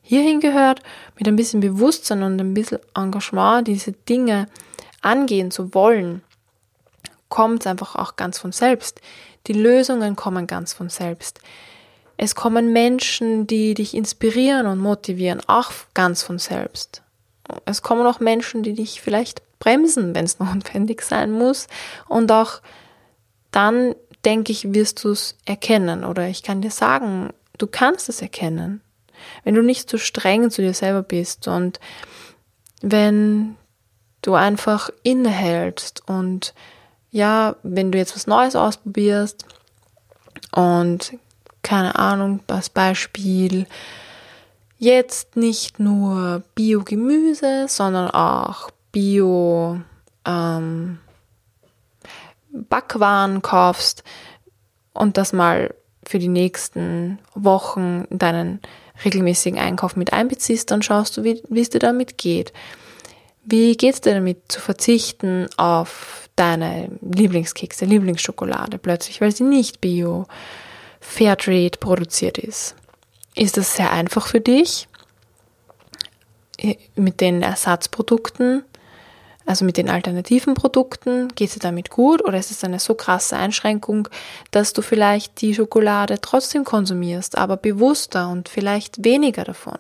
hierhin 0.04 0.40
gehört, 0.40 0.82
mit 1.18 1.28
ein 1.28 1.36
bisschen 1.36 1.62
Bewusstsein 1.62 2.22
und 2.22 2.40
ein 2.40 2.54
bisschen 2.54 2.80
Engagement 2.94 3.68
diese 3.68 3.94
Dinge 3.94 4.48
angehen 5.02 5.50
zu 5.50 5.74
wollen, 5.74 6.22
kommt 7.30 7.62
es 7.62 7.68
einfach 7.68 7.96
auch 7.96 8.16
ganz 8.16 8.38
von 8.38 8.52
selbst. 8.52 9.02
Die 9.48 9.54
Lösungen 9.54 10.16
kommen 10.16 10.46
ganz 10.46 10.74
von 10.74 10.90
selbst. 10.90 11.40
Es 12.18 12.36
kommen 12.36 12.72
Menschen, 12.72 13.48
die 13.48 13.74
dich 13.74 13.96
inspirieren 13.96 14.68
und 14.68 14.78
motivieren, 14.78 15.42
auch 15.48 15.72
ganz 15.94 16.22
von 16.22 16.38
selbst. 16.38 17.02
Es 17.66 17.82
kommen 17.82 18.06
auch 18.06 18.20
Menschen, 18.20 18.62
die 18.62 18.74
dich 18.74 19.02
vielleicht 19.02 19.42
bremsen, 19.60 20.14
wenn 20.14 20.26
es 20.26 20.40
notwendig 20.40 21.02
sein 21.02 21.32
muss. 21.32 21.68
Und 22.08 22.32
auch 22.32 22.62
dann, 23.52 23.96
denke 24.26 24.52
ich, 24.52 24.74
wirst 24.74 25.04
du 25.04 25.10
es 25.12 25.38
erkennen. 25.46 26.06
Oder 26.06 26.28
ich 26.28 26.44
kann 26.44 26.62
dir 26.62 26.72
sagen, 26.72 27.30
du 27.58 27.68
kannst 27.68 28.10
es 28.10 28.22
erkennen. 28.22 28.82
Wenn 29.44 29.56
du 29.56 29.62
nicht 29.62 29.90
so 29.90 29.98
streng 29.98 30.50
zu 30.50 30.62
dir 30.62 30.74
selber 30.74 31.04
bist 31.04 31.48
und 31.48 31.80
wenn 32.82 33.56
du 34.22 34.34
einfach 34.34 34.90
innehältst 35.04 36.04
und 36.08 36.54
ja, 37.12 37.56
wenn 37.64 37.92
du 37.92 37.98
jetzt 37.98 38.16
was 38.16 38.28
Neues 38.28 38.56
ausprobierst 38.56 39.46
und 40.52 41.18
keine 41.62 41.96
Ahnung, 41.96 42.42
als 42.48 42.70
Beispiel, 42.70 43.68
jetzt 44.78 45.38
nicht 45.38 45.80
nur 45.80 46.44
Bio-Gemüse, 46.56 47.68
sondern 47.70 48.10
auch 48.10 48.70
Bio 48.92 49.80
ähm, 50.26 51.00
Backwaren 52.52 53.42
kaufst 53.42 54.04
und 54.94 55.18
das 55.18 55.34
mal 55.34 55.74
für 56.06 56.20
die 56.20 56.28
nächsten 56.28 57.20
Wochen 57.34 58.06
in 58.10 58.20
deinen 58.20 58.60
regelmäßigen 59.04 59.60
Einkauf 59.60 59.96
mit 59.96 60.14
einbeziehst, 60.14 60.72
dann 60.72 60.82
schaust 60.82 61.18
du, 61.18 61.24
wie, 61.24 61.42
wie 61.50 61.62
es 61.62 61.70
dir 61.70 61.80
damit 61.80 62.18
geht. 62.18 62.54
Wie 63.44 63.76
geht 63.76 63.96
es 63.96 64.02
dir 64.02 64.14
damit 64.14 64.52
zu 64.52 64.62
verzichten 64.62 65.48
auf 65.58 66.30
deine 66.36 66.90
Lieblingskekse, 67.02 67.86
Lieblingsschokolade 67.86 68.78
plötzlich, 68.78 69.20
weil 69.22 69.36
sie 69.36 69.44
nicht 69.44 69.82
bio, 69.82 70.26
Fairtrade 71.00 71.78
produziert 71.80 72.38
ist? 72.38 72.76
Ist 73.36 73.58
das 73.58 73.76
sehr 73.76 73.92
einfach 73.92 74.28
für 74.28 74.40
dich 74.40 74.88
mit 76.96 77.20
den 77.20 77.42
Ersatzprodukten 77.42 78.64
also 79.46 79.66
mit 79.66 79.78
den 79.78 79.90
alternativen 79.90 80.54
Produkten, 80.54 81.28
geht 81.36 81.50
es 81.50 81.54
dir 81.56 81.60
damit 81.60 81.90
gut 81.90 82.24
oder 82.24 82.38
ist 82.38 82.52
es 82.52 82.64
eine 82.64 82.80
so 82.80 82.94
krasse 82.96 83.36
Einschränkung, 83.36 84.08
dass 84.52 84.74
du 84.74 84.82
vielleicht 84.82 85.42
die 85.42 85.54
Schokolade 85.54 86.20
trotzdem 86.22 86.64
konsumierst, 86.64 87.38
aber 87.38 87.58
bewusster 87.58 88.30
und 88.30 88.50
vielleicht 88.50 89.04
weniger 89.04 89.44
davon? 89.44 89.80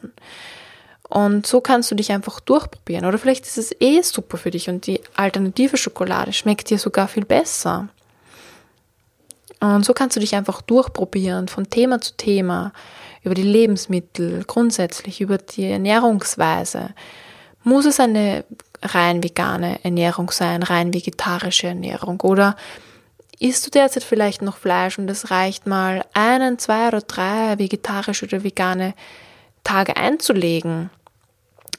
Und 1.09 1.45
so 1.45 1.61
kannst 1.61 1.91
du 1.91 1.95
dich 1.95 2.11
einfach 2.11 2.39
durchprobieren. 2.39 3.05
Oder 3.05 3.19
vielleicht 3.19 3.45
ist 3.45 3.59
es 3.59 3.75
eh 3.79 4.01
super 4.01 4.37
für 4.37 4.49
dich 4.49 4.67
und 4.67 4.87
die 4.87 4.99
alternative 5.15 5.77
Schokolade 5.77 6.33
schmeckt 6.33 6.69
dir 6.69 6.79
sogar 6.79 7.07
viel 7.07 7.25
besser. 7.25 7.89
Und 9.59 9.85
so 9.85 9.93
kannst 9.93 10.15
du 10.15 10.19
dich 10.19 10.35
einfach 10.35 10.61
durchprobieren 10.61 11.47
von 11.47 11.69
Thema 11.69 12.01
zu 12.01 12.17
Thema, 12.17 12.73
über 13.23 13.35
die 13.35 13.43
Lebensmittel, 13.43 14.43
grundsätzlich 14.45 15.21
über 15.21 15.37
die 15.37 15.65
Ernährungsweise. 15.65 16.89
Muss 17.63 17.85
es 17.85 17.99
eine 17.99 18.43
rein 18.83 19.23
vegane 19.23 19.83
Ernährung 19.83 20.31
sein, 20.31 20.63
rein 20.63 20.93
vegetarische 20.93 21.67
Ernährung? 21.67 22.21
Oder 22.21 22.55
isst 23.39 23.65
du 23.65 23.71
derzeit 23.71 24.03
vielleicht 24.03 24.41
noch 24.41 24.57
Fleisch 24.57 24.99
und 24.99 25.09
es 25.09 25.31
reicht 25.31 25.67
mal 25.67 26.05
einen, 26.13 26.59
zwei 26.59 26.87
oder 26.87 27.01
drei 27.01 27.57
vegetarische 27.57 28.25
oder 28.25 28.43
vegane 28.43 28.93
Tage 29.63 29.97
einzulegen? 29.97 30.89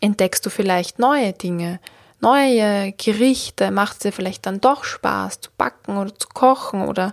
Entdeckst 0.00 0.44
du 0.44 0.50
vielleicht 0.50 0.99
neue 0.99 1.32
Dinge? 1.32 1.80
neue 2.25 2.92
Gerichte, 2.92 3.70
macht 3.70 3.92
es 3.94 3.99
dir 4.00 4.12
vielleicht 4.12 4.46
dann 4.46 4.61
doch 4.61 4.84
Spaß 4.84 5.40
zu 5.40 5.50
backen 5.56 5.99
oder 5.99 6.14
zu 6.18 6.26
kochen 6.32 6.88
oder 6.88 7.12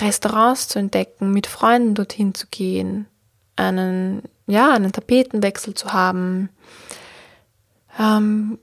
Restaurants 0.00 0.68
zu 0.68 0.80
entdecken, 0.80 1.32
mit 1.32 1.46
Freunden 1.46 1.94
dorthin 1.94 2.34
zu 2.34 2.48
gehen, 2.48 3.06
einen, 3.54 4.22
ja, 4.46 4.72
einen 4.72 4.90
Tapetenwechsel 4.90 5.74
zu 5.74 5.92
haben. 5.92 6.50
Ähm, 7.98 8.58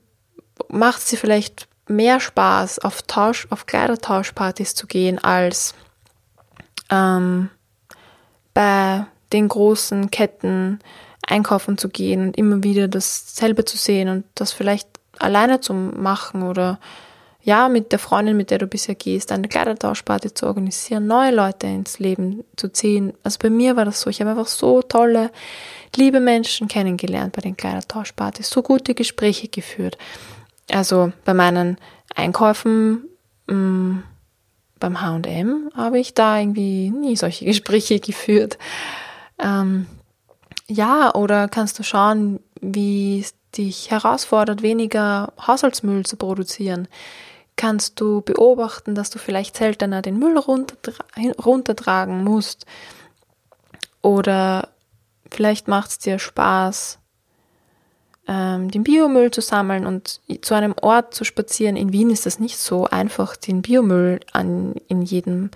macht 0.72 1.02
es 1.02 1.06
dir 1.06 1.18
vielleicht 1.18 1.68
mehr 1.86 2.20
Spaß, 2.20 2.80
auf 2.80 3.02
Tausch, 3.02 3.46
auf 3.50 3.66
Kleidertauschpartys 3.66 4.74
zu 4.74 4.86
gehen, 4.86 5.22
als 5.22 5.74
ähm, 6.90 7.50
bei 8.54 9.06
den 9.32 9.48
großen 9.48 10.10
Ketten 10.10 10.80
einkaufen 11.26 11.78
zu 11.78 11.88
gehen 11.88 12.22
und 12.26 12.36
immer 12.36 12.62
wieder 12.62 12.88
dasselbe 12.88 13.64
zu 13.64 13.76
sehen 13.76 14.08
und 14.08 14.24
das 14.34 14.52
vielleicht 14.52 14.88
alleine 15.18 15.60
zu 15.60 15.72
machen 15.74 16.42
oder 16.42 16.78
ja, 17.44 17.68
mit 17.68 17.90
der 17.90 17.98
Freundin, 17.98 18.36
mit 18.36 18.50
der 18.50 18.58
du 18.58 18.68
bisher 18.68 18.94
gehst, 18.94 19.32
eine 19.32 19.48
Kleidertauschparty 19.48 20.32
zu 20.32 20.46
organisieren, 20.46 21.08
neue 21.08 21.32
Leute 21.32 21.66
ins 21.66 21.98
Leben 21.98 22.44
zu 22.56 22.68
ziehen. 22.68 23.14
Also 23.24 23.38
bei 23.42 23.50
mir 23.50 23.74
war 23.74 23.84
das 23.84 24.00
so. 24.00 24.10
Ich 24.10 24.20
habe 24.20 24.30
einfach 24.30 24.46
so 24.46 24.80
tolle, 24.80 25.32
liebe 25.96 26.20
Menschen 26.20 26.68
kennengelernt 26.68 27.34
bei 27.34 27.42
den 27.42 27.56
Kleidertauschpartys, 27.56 28.48
so 28.48 28.62
gute 28.62 28.94
Gespräche 28.94 29.48
geführt. 29.48 29.98
Also 30.70 31.12
bei 31.24 31.34
meinen 31.34 31.78
Einkäufen 32.14 33.08
mm, 33.46 33.98
beim 34.78 35.00
H&M 35.00 35.70
habe 35.74 35.98
ich 35.98 36.14
da 36.14 36.38
irgendwie 36.38 36.90
nie 36.90 37.16
solche 37.16 37.44
Gespräche 37.46 38.00
geführt. 38.00 38.58
Ähm, 39.38 39.86
ja, 40.68 41.14
oder 41.14 41.48
kannst 41.48 41.78
du 41.78 41.82
schauen, 41.82 42.40
wie 42.60 43.24
dich 43.56 43.90
herausfordert, 43.90 44.62
weniger 44.62 45.32
Haushaltsmüll 45.46 46.06
zu 46.06 46.16
produzieren, 46.16 46.88
kannst 47.56 48.00
du 48.00 48.22
beobachten, 48.22 48.94
dass 48.94 49.10
du 49.10 49.18
vielleicht 49.18 49.56
seltener 49.56 50.00
den 50.02 50.18
Müll 50.18 50.38
runtertragen 50.38 52.24
musst. 52.24 52.66
Oder 54.00 54.68
vielleicht 55.30 55.68
macht 55.68 55.90
es 55.90 55.98
dir 55.98 56.18
Spaß, 56.18 56.98
ähm, 58.28 58.70
den 58.70 58.84
Biomüll 58.84 59.30
zu 59.30 59.40
sammeln 59.40 59.86
und 59.86 60.20
zu 60.42 60.54
einem 60.54 60.74
Ort 60.80 61.14
zu 61.14 61.24
spazieren. 61.24 61.76
In 61.76 61.92
Wien 61.92 62.10
ist 62.10 62.26
das 62.26 62.38
nicht 62.38 62.58
so 62.58 62.86
einfach, 62.86 63.36
den 63.36 63.62
Biomüll 63.62 64.20
an, 64.32 64.74
in 64.88 65.02
jedem 65.02 65.50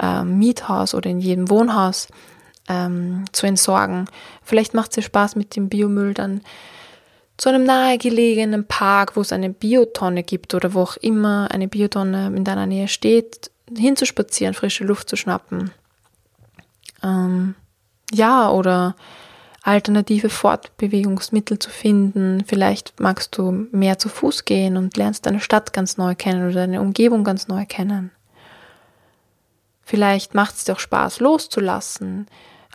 ähm, 0.00 0.38
Miethaus 0.38 0.94
oder 0.94 1.10
in 1.10 1.20
jedem 1.20 1.50
Wohnhaus 1.50 2.08
ähm, 2.68 3.24
zu 3.32 3.46
entsorgen. 3.46 4.06
Vielleicht 4.42 4.74
macht 4.74 4.90
es 4.90 4.96
dir 4.96 5.02
Spaß, 5.02 5.36
mit 5.36 5.56
dem 5.56 5.68
Biomüll 5.68 6.14
dann 6.14 6.42
zu 7.36 7.48
einem 7.48 7.64
nahegelegenen 7.64 8.66
Park, 8.66 9.16
wo 9.16 9.20
es 9.20 9.32
eine 9.32 9.50
Biotonne 9.50 10.22
gibt 10.22 10.54
oder 10.54 10.74
wo 10.74 10.82
auch 10.82 10.96
immer 10.96 11.48
eine 11.50 11.68
Biotonne 11.68 12.32
in 12.34 12.44
deiner 12.44 12.66
Nähe 12.66 12.88
steht, 12.88 13.50
hinzuspazieren, 13.76 14.54
frische 14.54 14.84
Luft 14.84 15.08
zu 15.08 15.16
schnappen. 15.16 15.70
Ähm, 17.02 17.54
ja, 18.12 18.50
oder 18.50 18.96
alternative 19.66 20.30
Fortbewegungsmittel 20.30 21.58
zu 21.58 21.70
finden. 21.70 22.44
Vielleicht 22.46 23.00
magst 23.00 23.36
du 23.36 23.66
mehr 23.72 23.98
zu 23.98 24.08
Fuß 24.08 24.44
gehen 24.44 24.76
und 24.76 24.96
lernst 24.96 25.26
deine 25.26 25.40
Stadt 25.40 25.72
ganz 25.72 25.96
neu 25.96 26.14
kennen 26.14 26.44
oder 26.44 26.54
deine 26.54 26.80
Umgebung 26.80 27.24
ganz 27.24 27.48
neu 27.48 27.66
kennen. 27.66 28.12
Vielleicht 29.82 30.34
macht 30.34 30.54
es 30.54 30.64
dir 30.64 30.74
auch 30.74 30.78
Spaß 30.78 31.18
loszulassen, 31.18 32.28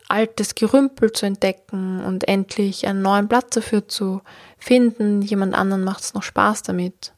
altes 0.10 0.54
Gerümpel 0.56 1.14
zu 1.14 1.26
entdecken 1.26 2.04
und 2.04 2.28
endlich 2.28 2.86
einen 2.86 3.02
neuen 3.02 3.30
Platz 3.30 3.52
dafür 3.52 3.88
zu 3.88 4.22
finden. 4.58 5.22
Jemand 5.22 5.56
anderen 5.56 5.86
macht 5.86 6.04
es 6.04 6.14
noch 6.14 6.24
Spaß 6.24 6.64
damit. 6.64 7.14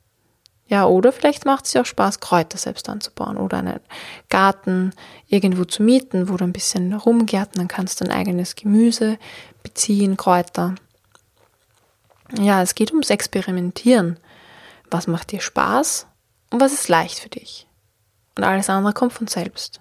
Ja, 0.74 0.88
oder 0.88 1.12
vielleicht 1.12 1.46
macht 1.46 1.68
es 1.68 1.74
ja 1.74 1.82
auch 1.82 1.86
Spaß, 1.86 2.20
Kräuter 2.20 2.58
selbst 2.58 2.90
anzubauen 2.90 3.38
oder 3.38 3.60
einen 3.60 3.80
Garten 4.30 4.92
irgendwo 5.28 5.66
zu 5.66 5.84
mieten, 5.84 6.30
wo 6.30 6.36
du 6.36 6.46
ein 6.46 6.52
bisschen 6.52 6.94
rumgärtnern 6.94 7.68
kannst, 7.68 8.02
dein 8.02 8.10
eigenes 8.10 8.56
Gemüse 8.56 9.20
beziehen, 9.62 10.18
Kräuter. 10.18 10.74
Ja, 12.40 12.64
es 12.64 12.74
geht 12.74 12.90
ums 12.90 13.12
Experimentieren. 13.12 14.18
Was 14.90 15.06
macht 15.06 15.32
dir 15.32 15.42
Spaß 15.42 16.08
und 16.50 16.60
was 16.60 16.74
ist 16.74 16.90
leicht 16.90 17.20
für 17.20 17.30
dich? 17.30 17.68
Und 18.36 18.44
alles 18.44 18.68
andere 18.68 18.94
kommt 18.94 19.14
von 19.14 19.28
selbst. 19.28 19.80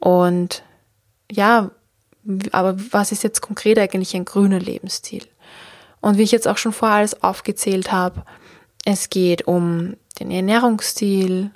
Und 0.00 0.64
ja, 1.30 1.70
aber 2.50 2.76
was 2.92 3.10
ist 3.10 3.24
jetzt 3.24 3.40
konkret 3.40 3.78
eigentlich 3.78 4.14
ein 4.14 4.26
grüner 4.26 4.60
Lebensstil? 4.60 5.26
Und 6.02 6.18
wie 6.18 6.24
ich 6.24 6.32
jetzt 6.32 6.46
auch 6.46 6.58
schon 6.58 6.74
vorher 6.74 6.98
alles 6.98 7.22
aufgezählt 7.22 7.90
habe, 7.90 8.26
es 8.84 9.10
geht 9.10 9.46
um 9.46 9.96
den 10.18 10.30
Ernährungsstil, 10.30 11.50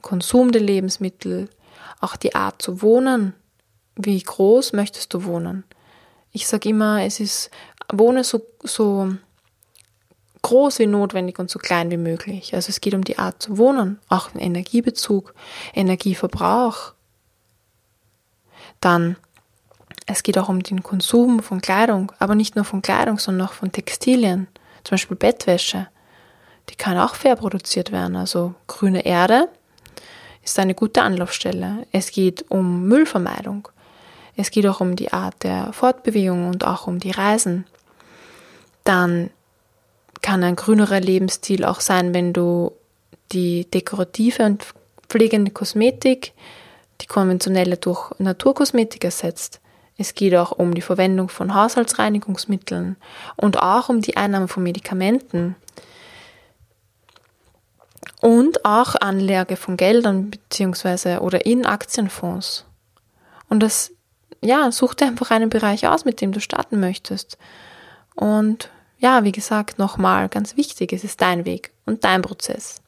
Konsum 0.00 0.52
der 0.52 0.62
Lebensmittel, 0.62 1.48
auch 2.00 2.16
die 2.16 2.34
Art 2.34 2.60
zu 2.60 2.82
wohnen. 2.82 3.34
Wie 3.96 4.20
groß 4.20 4.72
möchtest 4.72 5.14
du 5.14 5.24
wohnen? 5.24 5.64
Ich 6.32 6.46
sage 6.46 6.70
immer, 6.70 7.02
es 7.02 7.20
ist, 7.20 7.50
wohne 7.92 8.24
so, 8.24 8.42
so 8.62 9.14
groß 10.42 10.78
wie 10.80 10.86
notwendig 10.86 11.38
und 11.38 11.50
so 11.50 11.58
klein 11.58 11.90
wie 11.90 11.96
möglich. 11.96 12.54
Also 12.54 12.70
es 12.70 12.80
geht 12.80 12.94
um 12.94 13.04
die 13.04 13.18
Art 13.18 13.40
zu 13.40 13.58
wohnen, 13.58 13.98
auch 14.08 14.30
den 14.30 14.40
Energiebezug, 14.40 15.34
Energieverbrauch, 15.74 16.94
dann, 18.82 19.16
es 20.06 20.22
geht 20.22 20.36
auch 20.36 20.48
um 20.48 20.62
den 20.62 20.82
Konsum 20.82 21.42
von 21.42 21.60
Kleidung, 21.60 22.12
aber 22.18 22.34
nicht 22.34 22.56
nur 22.56 22.64
von 22.64 22.82
Kleidung, 22.82 23.18
sondern 23.18 23.46
auch 23.46 23.52
von 23.52 23.72
Textilien, 23.72 24.48
zum 24.84 24.94
Beispiel 24.94 25.16
Bettwäsche. 25.16 25.88
Die 26.72 26.76
kann 26.76 26.98
auch 26.98 27.14
fair 27.14 27.36
produziert 27.36 27.92
werden. 27.92 28.16
Also 28.16 28.54
grüne 28.66 29.04
Erde 29.04 29.48
ist 30.42 30.58
eine 30.58 30.74
gute 30.74 31.02
Anlaufstelle. 31.02 31.86
Es 31.92 32.10
geht 32.10 32.44
um 32.50 32.88
Müllvermeidung. 32.88 33.68
Es 34.36 34.50
geht 34.50 34.66
auch 34.66 34.80
um 34.80 34.96
die 34.96 35.12
Art 35.12 35.42
der 35.42 35.72
Fortbewegung 35.72 36.48
und 36.48 36.64
auch 36.64 36.86
um 36.86 36.98
die 36.98 37.10
Reisen. 37.10 37.66
Dann 38.84 39.30
kann 40.22 40.42
ein 40.42 40.56
grünerer 40.56 41.00
Lebensstil 41.00 41.64
auch 41.64 41.80
sein, 41.80 42.14
wenn 42.14 42.32
du 42.32 42.72
die 43.32 43.70
dekorative 43.70 44.44
und 44.44 44.64
pflegende 45.08 45.50
Kosmetik 45.50 46.32
die 47.00 47.06
konventionelle 47.06 47.76
durch 47.76 48.10
Naturkosmetik 48.18 49.04
ersetzt. 49.04 49.60
Es 49.98 50.14
geht 50.14 50.34
auch 50.34 50.52
um 50.52 50.74
die 50.74 50.80
Verwendung 50.80 51.28
von 51.28 51.54
Haushaltsreinigungsmitteln 51.54 52.96
und 53.36 53.58
auch 53.58 53.88
um 53.88 54.00
die 54.00 54.16
Einnahme 54.16 54.48
von 54.48 54.62
Medikamenten. 54.62 55.56
Und 58.20 58.64
auch 58.64 58.94
Anlage 59.00 59.56
von 59.56 59.76
Geldern 59.76 60.30
beziehungsweise 60.30 61.20
oder 61.20 61.44
in 61.46 61.66
Aktienfonds. 61.66 62.64
Und 63.48 63.60
das, 63.60 63.92
ja, 64.40 64.70
such 64.70 64.94
dir 64.94 65.06
einfach 65.06 65.30
einen 65.30 65.50
Bereich 65.50 65.86
aus, 65.86 66.04
mit 66.04 66.20
dem 66.20 66.32
du 66.32 66.40
starten 66.40 66.80
möchtest. 66.80 67.38
Und 68.14 68.70
ja, 68.98 69.24
wie 69.24 69.32
gesagt, 69.32 69.78
nochmal 69.78 70.28
ganz 70.28 70.56
wichtig, 70.56 70.92
es 70.92 71.04
ist 71.04 71.20
dein 71.20 71.44
Weg 71.44 71.72
und 71.86 72.04
dein 72.04 72.22
Prozess. 72.22 72.80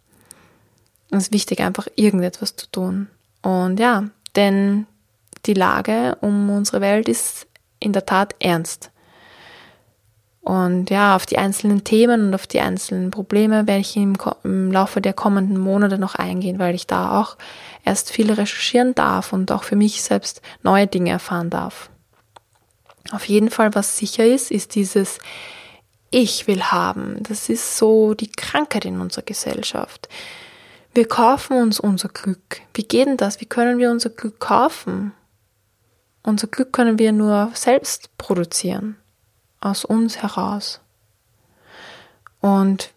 Es 1.11 1.25
ist 1.25 1.33
wichtig, 1.33 1.61
einfach 1.61 1.89
irgendetwas 1.97 2.57
zu 2.57 2.71
tun. 2.71 3.09
Und 3.43 3.79
ja, 3.79 4.05
denn 4.37 4.87
die 5.47 5.55
Lage 5.55 6.17
um 6.21 6.51
unsere 6.51 6.81
Welt 6.81 7.09
ist 7.09 7.47
in 7.79 7.93
der 7.93 8.07
Tat 8.07 8.35
ernst. 8.39 8.91
Und 10.45 10.91
ja, 10.91 11.17
auf 11.17 11.25
die 11.25 11.39
einzelnen 11.39 11.85
Themen 11.85 12.29
und 12.29 12.35
auf 12.35 12.47
die 12.47 12.61
einzelnen 12.61 13.11
Probleme 13.11 13.67
werde 13.67 13.81
ich 13.81 13.97
im, 13.97 14.15
im, 14.45 14.71
Laufe 14.71 15.01
der 15.01 15.15
kommenden 15.15 15.59
Monate 15.59 15.99
noch 15.99 16.17
eingehen, 16.17 16.59
weil 16.59 16.75
ich 16.75 16.87
da 16.87 17.19
auch 17.19 17.39
erst 17.83 18.13
viel 18.13 18.31
recherchieren 18.31 18.95
darf 18.95 19.33
und 19.33 19.51
auch 19.51 19.65
für 19.65 19.75
mich 19.75 20.03
selbst 20.03 20.43
neue 20.63 20.87
Dinge 20.87 21.11
erfahren 21.11 21.49
darf. 21.49 21.89
Auf 23.11 23.25
jeden 23.27 23.51
Fall, 23.51 23.75
was 23.75 23.97
sicher 23.97 24.27
ist, 24.27 24.51
ist 24.51 24.75
dieses 24.75 25.19
Ich 26.11 26.47
will 26.47 26.63
haben. 26.65 27.23
Das 27.23 27.49
ist 27.49 27.79
so 27.79 28.13
die 28.13 28.31
Krankheit 28.31 28.85
in 28.85 29.01
unserer 29.01 29.25
Gesellschaft. 29.25 30.11
Wir 30.93 31.09
kaufen 31.09 31.57
uns 31.57 31.81
unser 31.81 32.09
Glück. 32.09 32.61
Wie 32.75 32.85
geht 32.85 33.07
denn 33.07 33.17
das? 33.17 33.41
Wie 33.41 33.47
können 33.47 33.79
wir 33.79 33.91
unser 33.91 34.11
Glück 34.11 34.41
kaufen? 34.41 35.13
Unser 36.23 36.49
Glück 36.49 36.73
können 36.73 36.99
wir 36.99 37.13
nur 37.13 37.51
selbst 37.55 38.17
produzieren, 38.17 38.97
aus 39.61 39.85
uns 39.85 40.23
heraus. 40.23 40.81
Und 42.41 42.93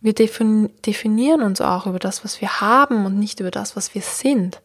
wir 0.00 0.14
definieren 0.14 1.42
uns 1.42 1.60
auch 1.60 1.86
über 1.86 1.98
das, 1.98 2.24
was 2.24 2.40
wir 2.40 2.60
haben 2.60 3.06
und 3.06 3.18
nicht 3.18 3.40
über 3.40 3.50
das, 3.50 3.76
was 3.76 3.94
wir 3.94 4.02
sind. 4.02 4.60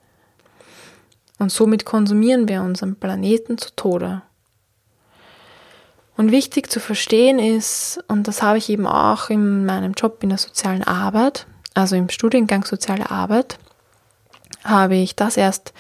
Und 1.40 1.52
somit 1.52 1.86
konsumieren 1.86 2.48
wir 2.48 2.62
unseren 2.62 2.96
Planeten 2.96 3.58
zu 3.58 3.76
Tode. 3.76 4.22
Und 6.18 6.32
wichtig 6.32 6.72
zu 6.72 6.80
verstehen 6.80 7.40
ist, 7.40 8.02
und 8.08 8.28
das 8.30 8.42
habe 8.42 8.58
ich 8.58 8.70
eben 8.70 8.88
auch 8.88 9.30
in 9.30 9.66
meinem 9.66 9.94
Job 9.94 10.24
in 10.24 10.30
der 10.30 10.38
sozialen 10.38 10.84
Arbeit, 10.84 11.46
also 11.74 11.98
im 11.98 12.08
Studiengang 12.08 12.64
Soziale 12.64 13.12
Arbeit, 13.12 13.58
habe 14.64 14.96
ich 14.96 15.18
das 15.18 15.36
erst 15.36 15.74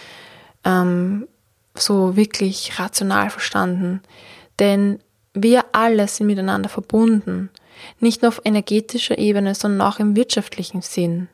ähm, 0.65 1.27
so 1.73 2.17
wirklich 2.17 2.77
rational 2.79 3.29
verstanden. 3.29 4.01
Denn 4.59 4.99
wir 5.35 5.65
alle 5.73 6.07
sind 6.07 6.27
miteinander 6.27 6.69
verbunden, 6.69 7.49
nicht 7.99 8.21
nur 8.21 8.29
auf 8.29 8.41
energetischer 8.43 9.17
Ebene, 9.17 9.53
sondern 9.53 9.87
auch 9.87 9.99
im 9.99 10.15
wirtschaftlichen 10.15 10.81
Sinn. 10.81 11.27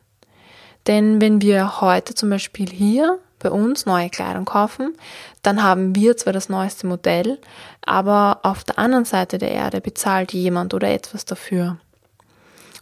Denn 0.86 1.20
wenn 1.20 1.40
wir 1.40 1.80
heute 1.80 2.14
zum 2.14 2.30
Beispiel 2.30 2.68
hier 2.68 3.18
bei 3.38 3.50
uns 3.50 3.86
neue 3.86 4.10
Kleidung 4.10 4.44
kaufen, 4.44 4.96
dann 5.42 5.62
haben 5.62 5.94
wir 5.94 6.16
zwar 6.16 6.32
das 6.32 6.48
neueste 6.48 6.86
Modell, 6.86 7.38
aber 7.84 8.40
auf 8.42 8.64
der 8.64 8.78
anderen 8.78 9.04
Seite 9.04 9.38
der 9.38 9.52
Erde 9.52 9.80
bezahlt 9.80 10.32
jemand 10.32 10.74
oder 10.74 10.88
etwas 10.90 11.24
dafür. 11.24 11.78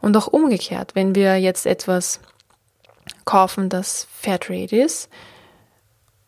Und 0.00 0.16
auch 0.16 0.26
umgekehrt, 0.26 0.94
wenn 0.94 1.14
wir 1.14 1.36
jetzt 1.36 1.66
etwas 1.66 2.20
kaufen, 3.24 3.68
das 3.68 4.06
Fairtrade 4.12 4.82
ist, 4.82 5.10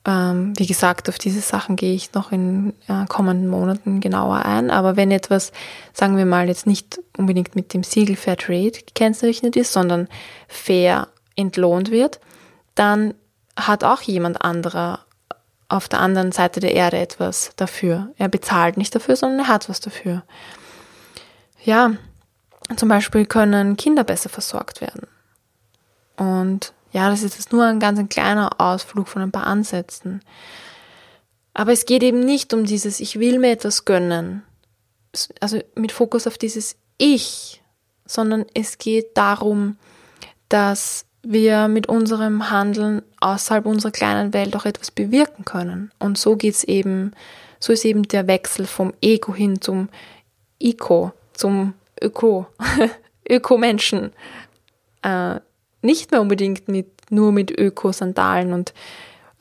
ähm, 0.05 0.53
wie 0.57 0.67
gesagt, 0.67 1.09
auf 1.09 1.19
diese 1.19 1.41
Sachen 1.41 1.77
gehe 1.77 1.95
ich 1.95 2.13
noch 2.13 2.33
in 2.33 2.75
äh, 2.89 3.07
kommenden 3.09 3.49
Monaten 3.49 4.01
genauer 4.01 4.45
ein. 4.45 4.71
Aber 4.71 4.97
wenn 4.97 5.11
etwas, 5.13 5.53
sagen 5.93 6.17
wir 6.17 6.27
mal, 6.27 6.49
jetzt 6.49 6.67
nicht 6.67 7.01
unbedingt 7.17 7.55
mit 7.55 7.73
dem 7.73 7.85
Siegel 7.85 8.17
Fairtrade 8.17 8.81
gekennzeichnet 8.85 9.55
ist, 9.55 9.73
sondern 9.73 10.09
fair 10.49 11.09
entlohnt 11.37 11.91
wird, 11.91 12.21
dann 12.75 13.15
hat 13.57 13.85
auch 13.85 14.01
jemand 14.03 14.43
anderer 14.43 15.01
auf 15.69 15.89
der 15.89 16.01
anderen 16.01 16.33
Seite 16.33 16.61
der 16.61 16.75
Erde 16.75 16.99
etwas 16.99 17.53
dafür. 17.57 18.13
Er 18.19 18.29
bezahlt 18.29 18.77
nicht 18.77 18.95
dafür, 18.95 19.17
sondern 19.17 19.47
er 19.47 19.49
hat 19.49 19.69
was 19.69 19.81
dafür. 19.81 20.23
Ja, 21.65 21.93
zum 22.77 22.89
Beispiel 22.89 23.25
können 23.25 23.77
Kinder 23.77 24.05
besser 24.05 24.29
versorgt 24.29 24.81
werden. 24.81 25.07
Und 26.17 26.73
ja, 26.93 27.09
das 27.11 27.23
ist 27.23 27.37
jetzt 27.37 27.53
nur 27.53 27.65
ein 27.65 27.81
ganz 27.81 27.99
ein 27.99 28.09
kleiner 28.09 28.61
Ausflug 28.61 29.09
von 29.09 29.23
ein 29.23 29.33
paar 29.33 29.47
Ansätzen. 29.47 30.21
Aber 31.55 31.73
es 31.73 31.87
geht 31.87 32.03
eben 32.03 32.21
nicht 32.21 32.55
um 32.55 32.65
dieses 32.65 33.01
Ich 33.01 33.19
will 33.19 33.39
mir 33.39 33.51
etwas 33.51 33.85
gönnen. 33.85 34.43
Also 35.41 35.61
mit 35.75 35.93
Fokus 35.93 36.27
auf 36.27 36.39
dieses 36.39 36.77
Ich, 36.99 37.63
sondern 38.07 38.47
es 38.55 38.79
geht 38.79 39.17
darum, 39.17 39.77
dass 40.49 41.07
wir 41.23 41.69
mit 41.69 41.89
unserem 41.89 42.51
Handeln 42.51 43.03
außerhalb 43.21 43.65
unserer 43.67 43.93
kleinen 43.93 44.33
Welt 44.33 44.57
auch 44.57 44.65
etwas 44.65 44.91
bewirken 44.91 45.45
können. 45.45 45.93
Und 45.99 46.19
so 46.19 46.37
geht's 46.37 46.65
eben, 46.65 47.13
so 47.61 47.73
ist 47.73 47.85
eben 47.85 48.03
der 48.03 48.27
Wechsel 48.27 48.67
vom 48.67 48.93
Ego 49.01 49.35
hin 49.35 49.61
zum 49.61 49.89
Iko, 50.59 51.13
zum 51.33 51.75
Öko, 52.03 52.47
Öko-Menschen. 53.29 54.13
Äh, 55.03 55.41
nicht 55.83 56.11
mehr 56.11 56.21
unbedingt 56.21 56.69
mit, 56.69 57.11
nur 57.11 57.33
mit 57.33 57.51
Öko-Sandalen 57.51 58.53
und 58.53 58.73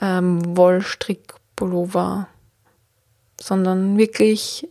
ähm, 0.01 0.57
Wollstrick-Pullover, 0.57 2.27
sondern 3.39 3.97
wirklich 3.97 4.67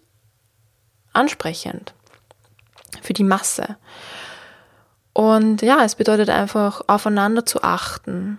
ansprechend 1.13 1.95
für 3.03 3.13
die 3.13 3.25
Masse. 3.25 3.77
Und 5.13 5.63
ja, 5.63 5.85
es 5.85 5.95
bedeutet 5.97 6.31
einfach, 6.31 6.83
aufeinander 6.87 7.45
zu 7.47 7.63
achten. 7.63 8.39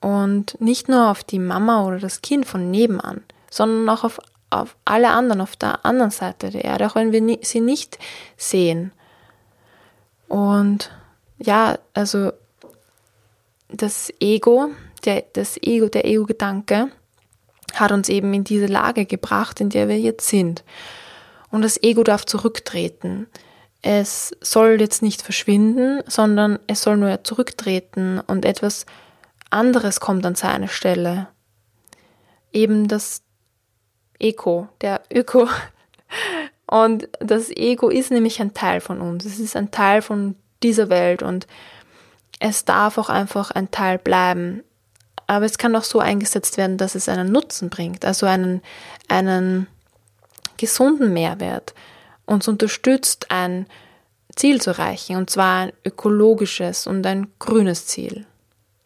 Und 0.00 0.60
nicht 0.60 0.88
nur 0.88 1.10
auf 1.10 1.22
die 1.22 1.38
Mama 1.38 1.84
oder 1.84 1.98
das 1.98 2.22
Kind 2.22 2.44
von 2.44 2.70
nebenan, 2.70 3.22
sondern 3.50 3.88
auch 3.88 4.02
auf, 4.02 4.18
auf 4.50 4.76
alle 4.84 5.10
anderen 5.10 5.40
auf 5.40 5.54
der 5.54 5.86
anderen 5.86 6.10
Seite 6.10 6.50
der 6.50 6.64
Erde, 6.64 6.86
auch 6.86 6.96
wenn 6.96 7.12
wir 7.12 7.38
sie 7.42 7.60
nicht 7.60 7.98
sehen. 8.36 8.92
Und 10.26 10.90
ja, 11.38 11.78
also 11.94 12.32
das 13.72 14.12
Ego, 14.20 14.70
der, 15.04 15.24
das 15.32 15.56
Ego, 15.62 15.88
der 15.88 16.04
Ego-Gedanke 16.06 16.90
hat 17.74 17.92
uns 17.92 18.08
eben 18.08 18.32
in 18.34 18.44
diese 18.44 18.66
Lage 18.66 19.06
gebracht, 19.06 19.60
in 19.60 19.70
der 19.70 19.88
wir 19.88 19.98
jetzt 19.98 20.28
sind. 20.28 20.62
Und 21.50 21.62
das 21.62 21.82
Ego 21.82 22.02
darf 22.02 22.26
zurücktreten 22.26 23.26
es 23.82 24.30
soll 24.40 24.80
jetzt 24.80 25.02
nicht 25.02 25.22
verschwinden, 25.22 26.02
sondern 26.06 26.60
es 26.68 26.82
soll 26.82 26.96
nur 26.96 27.24
zurücktreten 27.24 28.20
und 28.20 28.44
etwas 28.44 28.86
anderes 29.50 29.98
kommt 29.98 30.24
an 30.24 30.36
seine 30.36 30.68
Stelle. 30.68 31.28
Eben 32.52 32.86
das 32.86 33.22
Ego, 34.18 34.68
der 34.80 35.02
Öko. 35.12 35.48
Und 36.66 37.08
das 37.20 37.50
Ego 37.50 37.90
ist 37.90 38.10
nämlich 38.10 38.40
ein 38.40 38.54
Teil 38.54 38.80
von 38.80 39.02
uns. 39.02 39.26
Es 39.26 39.38
ist 39.38 39.56
ein 39.56 39.70
Teil 39.70 40.00
von 40.00 40.36
dieser 40.62 40.88
Welt 40.88 41.22
und 41.22 41.46
es 42.42 42.64
darf 42.64 42.98
auch 42.98 43.08
einfach 43.08 43.52
ein 43.52 43.70
Teil 43.70 43.98
bleiben. 43.98 44.64
Aber 45.28 45.44
es 45.44 45.58
kann 45.58 45.76
auch 45.76 45.84
so 45.84 46.00
eingesetzt 46.00 46.56
werden, 46.56 46.76
dass 46.76 46.96
es 46.96 47.08
einen 47.08 47.30
Nutzen 47.30 47.70
bringt, 47.70 48.04
also 48.04 48.26
einen, 48.26 48.60
einen 49.08 49.68
gesunden 50.56 51.12
Mehrwert 51.12 51.72
uns 52.26 52.48
unterstützt, 52.48 53.30
ein 53.30 53.66
Ziel 54.34 54.60
zu 54.60 54.70
erreichen, 54.70 55.16
und 55.16 55.30
zwar 55.30 55.66
ein 55.66 55.72
ökologisches 55.84 56.86
und 56.86 57.06
ein 57.06 57.28
grünes 57.38 57.86
Ziel. 57.86 58.26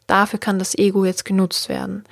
Dafür 0.07 0.38
kann 0.38 0.59
das 0.59 0.77
Ego 0.77 1.05
jetzt 1.05 1.25
genutzt 1.25 1.69
werden, 1.69 2.05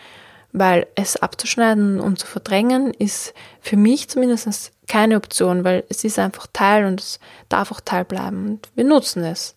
weil 0.52 0.86
es 0.94 1.16
abzuschneiden 1.16 2.00
und 2.00 2.18
zu 2.18 2.26
verdrängen 2.26 2.92
ist 2.94 3.34
für 3.60 3.76
mich 3.76 4.08
zumindest 4.08 4.72
keine 4.88 5.16
Option, 5.16 5.64
weil 5.64 5.84
es 5.88 6.04
ist 6.04 6.18
einfach 6.18 6.46
Teil 6.52 6.86
und 6.86 7.00
es 7.00 7.20
darf 7.48 7.70
auch 7.70 7.80
Teil 7.80 8.04
bleiben 8.04 8.46
und 8.46 8.70
wir 8.74 8.84
nutzen 8.84 9.24
es. 9.24 9.54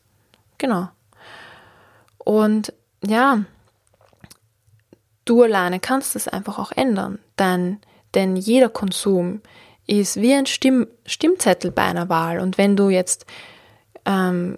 Genau. 0.58 0.90
Und 2.28 2.74
ja, 3.06 3.46
du 5.24 5.44
alleine 5.44 5.80
kannst 5.80 6.14
es 6.18 6.28
einfach 6.28 6.60
auch 6.60 6.74
ändern, 6.74 7.20
denn, 7.40 7.80
denn 8.16 8.36
jeder 8.36 8.68
Konsum 8.68 9.40
ist 9.86 10.18
wie 10.18 10.34
ein 10.34 10.46
Stimm 10.46 10.88
Stimmzettel 11.06 11.72
bei 11.72 11.84
einer 11.84 12.10
Wahl. 12.10 12.42
Und 12.42 12.58
wenn 12.58 12.76
du 12.76 12.90
jetzt 12.90 13.26
ähm, 14.04 14.58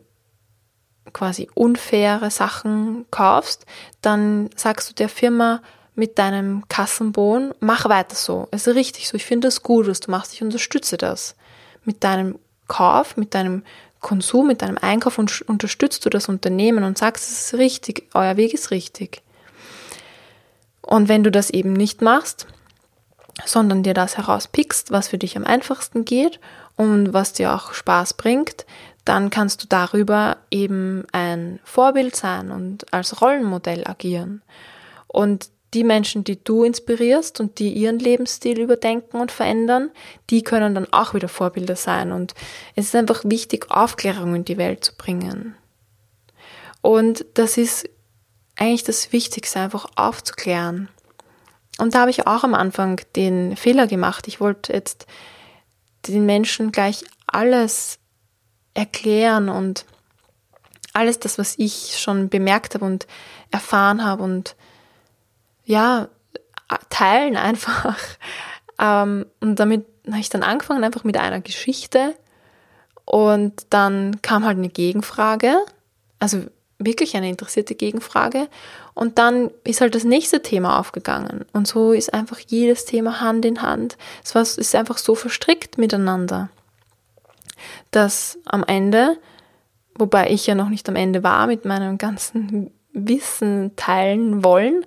quasi 1.13 1.47
unfaire 1.53 2.31
Sachen 2.31 3.05
kaufst, 3.11 3.67
dann 4.01 4.49
sagst 4.55 4.89
du 4.89 4.95
der 4.95 5.07
Firma 5.07 5.61
mit 5.93 6.17
deinem 6.17 6.67
Kassenbon, 6.69 7.53
mach 7.59 7.87
weiter 7.87 8.15
so. 8.15 8.47
Es 8.49 8.65
ist 8.65 8.75
richtig 8.75 9.07
so. 9.07 9.15
Ich 9.15 9.27
finde 9.27 9.47
das 9.47 9.61
gut, 9.61 9.85
was 9.85 9.99
du 9.99 10.09
machst. 10.09 10.33
Ich 10.33 10.41
unterstütze 10.41 10.97
das. 10.97 11.35
Mit 11.85 12.03
deinem 12.03 12.39
Kauf, 12.67 13.15
mit 13.15 13.35
deinem 13.35 13.61
Konsum, 13.99 14.47
mit 14.47 14.61
deinem 14.61 14.77
Einkauf 14.77 15.17
und 15.17 15.41
unterstützt 15.41 16.05
du 16.05 16.09
das 16.09 16.29
Unternehmen 16.29 16.83
und 16.83 16.97
sagst, 16.97 17.29
es 17.29 17.45
ist 17.45 17.59
richtig, 17.59 18.09
euer 18.13 18.37
Weg 18.37 18.53
ist 18.53 18.71
richtig. 18.71 19.21
Und 20.81 21.09
wenn 21.09 21.23
du 21.23 21.31
das 21.31 21.49
eben 21.49 21.73
nicht 21.73 22.01
machst, 22.01 22.47
sondern 23.45 23.83
dir 23.83 23.93
das 23.93 24.17
herauspickst, 24.17 24.91
was 24.91 25.09
für 25.09 25.17
dich 25.17 25.37
am 25.37 25.45
einfachsten 25.45 26.05
geht 26.05 26.39
und 26.75 27.13
was 27.13 27.33
dir 27.33 27.53
auch 27.53 27.73
Spaß 27.73 28.15
bringt, 28.15 28.65
dann 29.05 29.29
kannst 29.29 29.63
du 29.63 29.67
darüber 29.67 30.37
eben 30.51 31.05
ein 31.11 31.59
Vorbild 31.63 32.15
sein 32.15 32.51
und 32.51 32.91
als 32.93 33.21
Rollenmodell 33.21 33.87
agieren. 33.87 34.41
Und 35.07 35.49
die 35.73 35.83
Menschen, 35.83 36.23
die 36.23 36.43
du 36.43 36.63
inspirierst 36.63 37.39
und 37.39 37.59
die 37.59 37.71
ihren 37.71 37.99
Lebensstil 37.99 38.59
überdenken 38.59 39.17
und 39.17 39.31
verändern, 39.31 39.91
die 40.29 40.43
können 40.43 40.73
dann 40.73 40.91
auch 40.91 41.13
wieder 41.13 41.27
Vorbilder 41.27 41.75
sein. 41.75 42.11
Und 42.11 42.33
es 42.75 42.85
ist 42.85 42.95
einfach 42.95 43.21
wichtig, 43.23 43.69
Aufklärung 43.69 44.35
in 44.35 44.45
die 44.45 44.57
Welt 44.57 44.83
zu 44.83 44.95
bringen. 44.95 45.55
Und 46.81 47.25
das 47.35 47.57
ist 47.57 47.87
eigentlich 48.55 48.83
das 48.83 49.11
Wichtigste, 49.11 49.59
einfach 49.59 49.85
aufzuklären. 49.95 50.89
Und 51.77 51.93
da 51.93 52.01
habe 52.01 52.11
ich 52.11 52.27
auch 52.27 52.43
am 52.43 52.55
Anfang 52.55 53.01
den 53.15 53.55
Fehler 53.55 53.87
gemacht. 53.87 54.27
Ich 54.27 54.41
wollte 54.41 54.73
jetzt 54.73 55.05
den 56.07 56.25
Menschen 56.25 56.71
gleich 56.71 57.05
alles 57.27 57.99
erklären 58.73 59.49
und 59.49 59.85
alles 60.93 61.19
das, 61.19 61.37
was 61.37 61.55
ich 61.57 61.97
schon 61.99 62.29
bemerkt 62.29 62.73
habe 62.73 62.85
und 62.85 63.07
erfahren 63.51 64.03
habe 64.03 64.23
und 64.23 64.55
ja, 65.69 66.09
teilen 66.89 67.37
einfach. 67.37 67.97
Ähm, 68.81 69.25
und 69.41 69.59
damit 69.59 69.85
habe 70.07 70.21
ich 70.21 70.29
dann 70.29 70.41
angefangen, 70.41 70.85
einfach 70.85 71.03
mit 71.03 71.17
einer 71.17 71.41
Geschichte. 71.41 72.15
Und 73.03 73.65
dann 73.71 74.21
kam 74.21 74.45
halt 74.45 74.57
eine 74.57 74.69
Gegenfrage. 74.69 75.57
Also 76.17 76.45
wirklich 76.77 77.17
eine 77.17 77.27
interessierte 77.27 77.75
Gegenfrage. 77.75 78.47
Und 78.93 79.17
dann 79.17 79.51
ist 79.65 79.81
halt 79.81 79.95
das 79.95 80.05
nächste 80.05 80.41
Thema 80.41 80.79
aufgegangen. 80.79 81.43
Und 81.51 81.67
so 81.67 81.91
ist 81.91 82.13
einfach 82.13 82.39
jedes 82.39 82.85
Thema 82.85 83.19
Hand 83.19 83.43
in 83.43 83.61
Hand. 83.61 83.97
Es 84.23 84.33
war, 84.33 84.43
ist 84.43 84.75
einfach 84.75 84.97
so 84.97 85.13
verstrickt 85.13 85.77
miteinander, 85.77 86.47
dass 87.91 88.39
am 88.45 88.63
Ende, 88.63 89.17
wobei 89.95 90.29
ich 90.29 90.47
ja 90.47 90.55
noch 90.55 90.69
nicht 90.69 90.87
am 90.87 90.95
Ende 90.95 91.21
war 91.21 91.47
mit 91.47 91.65
meinem 91.65 91.97
ganzen 91.97 92.71
Wissen 92.93 93.75
teilen 93.75 94.41
wollen, 94.45 94.85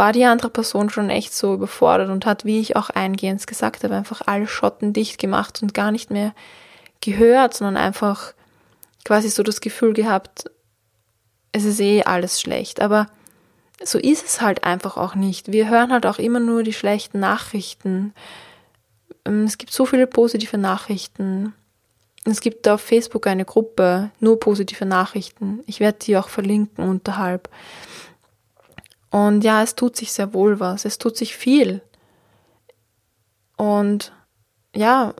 war 0.00 0.12
die 0.14 0.24
andere 0.24 0.48
Person 0.48 0.88
schon 0.88 1.10
echt 1.10 1.34
so 1.34 1.52
überfordert 1.52 2.08
und 2.08 2.24
hat, 2.24 2.46
wie 2.46 2.58
ich 2.58 2.74
auch 2.74 2.88
eingehend 2.88 3.46
gesagt 3.46 3.84
habe, 3.84 3.94
einfach 3.94 4.22
alle 4.24 4.46
Schotten 4.46 4.94
dicht 4.94 5.18
gemacht 5.18 5.60
und 5.60 5.74
gar 5.74 5.92
nicht 5.92 6.10
mehr 6.10 6.32
gehört, 7.02 7.52
sondern 7.52 7.76
einfach 7.76 8.32
quasi 9.04 9.28
so 9.28 9.42
das 9.42 9.60
Gefühl 9.60 9.92
gehabt, 9.92 10.50
es 11.52 11.64
ist 11.66 11.80
eh 11.80 12.02
alles 12.04 12.40
schlecht. 12.40 12.80
Aber 12.80 13.08
so 13.84 13.98
ist 13.98 14.24
es 14.24 14.40
halt 14.40 14.64
einfach 14.64 14.96
auch 14.96 15.14
nicht. 15.14 15.52
Wir 15.52 15.68
hören 15.68 15.92
halt 15.92 16.06
auch 16.06 16.18
immer 16.18 16.40
nur 16.40 16.62
die 16.62 16.72
schlechten 16.72 17.20
Nachrichten. 17.20 18.14
Ähm, 19.26 19.44
es 19.44 19.58
gibt 19.58 19.70
so 19.70 19.84
viele 19.84 20.06
positive 20.06 20.56
Nachrichten. 20.56 21.52
Es 22.24 22.40
gibt 22.40 22.66
auf 22.68 22.80
Facebook 22.80 23.26
eine 23.26 23.44
Gruppe, 23.44 24.12
nur 24.18 24.40
positive 24.40 24.86
Nachrichten. 24.86 25.60
Ich 25.66 25.78
werde 25.78 25.98
die 25.98 26.16
auch 26.16 26.30
verlinken 26.30 26.88
unterhalb. 26.88 27.50
Und 29.10 29.42
ja, 29.42 29.62
es 29.62 29.74
tut 29.74 29.96
sich 29.96 30.12
sehr 30.12 30.32
wohl 30.32 30.60
was. 30.60 30.84
Es 30.84 30.98
tut 30.98 31.16
sich 31.16 31.36
viel. 31.36 31.82
Und 33.56 34.12
ja, 34.74 35.14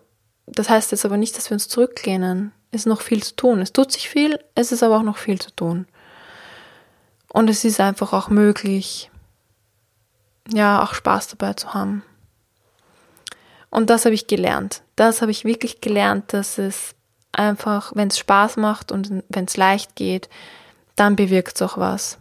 das 0.46 0.70
heißt 0.70 0.92
jetzt 0.92 1.05
aber 1.05 1.16
nicht, 1.16 1.37
dass 1.37 1.50
wir 1.50 1.55
uns 1.55 1.68
zurücklehnen. 1.68 2.53
Es 2.70 2.83
ist 2.83 2.87
noch 2.87 3.00
viel 3.00 3.22
zu 3.22 3.35
tun. 3.35 3.61
Es 3.61 3.72
tut 3.72 3.92
sich 3.92 4.09
viel, 4.09 4.38
es 4.55 4.72
ist 4.72 4.83
aber 4.83 4.98
auch 4.98 5.03
noch 5.03 5.18
viel 5.18 5.40
zu 5.40 5.50
tun. 5.50 5.87
Und 7.33 7.50
es 7.50 7.64
ist 7.64 7.81
einfach 7.81 8.12
auch 8.12 8.29
möglich, 8.29 9.11
ja, 10.53 10.83
auch 10.83 10.94
Spaß 10.94 11.29
dabei 11.29 11.55
zu 11.55 11.74
haben. 11.74 12.03
Und 13.70 13.90
das 13.90 14.05
habe 14.05 14.14
ich 14.14 14.26
gelernt. 14.26 14.83
Das 14.96 15.22
habe 15.22 15.31
ich 15.31 15.44
wirklich 15.44 15.81
gelernt, 15.81 16.33
dass 16.33 16.59
es 16.59 16.94
einfach, 17.33 17.92
wenn 17.94 18.09
es 18.09 18.18
Spaß 18.18 18.57
macht 18.57 18.90
und 18.90 19.22
wenn 19.29 19.44
es 19.44 19.57
leicht 19.57 19.94
geht, 19.94 20.29
dann 20.96 21.14
bewirkt 21.14 21.57
es 21.57 21.62
auch 21.62 21.79
was. 21.79 22.18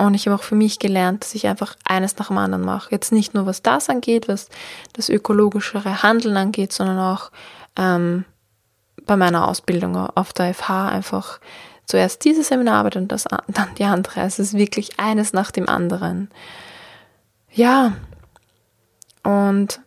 Und 0.00 0.14
ich 0.14 0.26
habe 0.26 0.34
auch 0.34 0.42
für 0.42 0.54
mich 0.54 0.78
gelernt, 0.78 1.24
dass 1.24 1.34
ich 1.34 1.46
einfach 1.46 1.76
eines 1.84 2.16
nach 2.16 2.28
dem 2.28 2.38
anderen 2.38 2.64
mache. 2.64 2.90
Jetzt 2.90 3.12
nicht 3.12 3.34
nur 3.34 3.44
was 3.44 3.60
das 3.60 3.90
angeht, 3.90 4.28
was 4.28 4.48
das 4.94 5.10
ökologischere 5.10 6.02
Handeln 6.02 6.38
angeht, 6.38 6.72
sondern 6.72 6.98
auch 6.98 7.30
ähm, 7.76 8.24
bei 9.04 9.16
meiner 9.16 9.46
Ausbildung 9.46 9.96
auf 9.96 10.32
der 10.32 10.54
FH 10.54 10.88
einfach 10.88 11.38
zuerst 11.84 12.24
diese 12.24 12.42
Seminararbeit 12.42 12.96
und 12.96 13.12
das, 13.12 13.24
dann 13.48 13.74
die 13.76 13.84
andere. 13.84 14.22
Also 14.22 14.42
es 14.42 14.54
ist 14.54 14.58
wirklich 14.58 14.98
eines 14.98 15.34
nach 15.34 15.50
dem 15.50 15.68
anderen. 15.68 16.30
Ja. 17.52 17.92
Und 19.22 19.82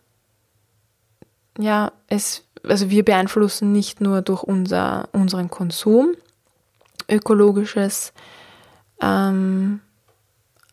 ja, 1.58 1.90
es, 2.06 2.44
also 2.62 2.88
wir 2.88 3.04
beeinflussen 3.04 3.72
nicht 3.72 4.00
nur 4.00 4.22
durch 4.22 4.44
unser, 4.44 5.08
unseren 5.10 5.50
Konsum 5.50 6.14
ökologisches, 7.08 8.12
ähm, 9.00 9.80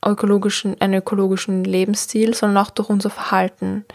ökologischen, 0.05 0.79
einen 0.81 0.95
ökologischen 0.95 1.63
Lebensstil, 1.63 2.33
sondern 2.33 2.65
auch 2.65 2.71
durch 2.71 2.89
unser 2.89 3.09
Verhalten. 3.09 3.85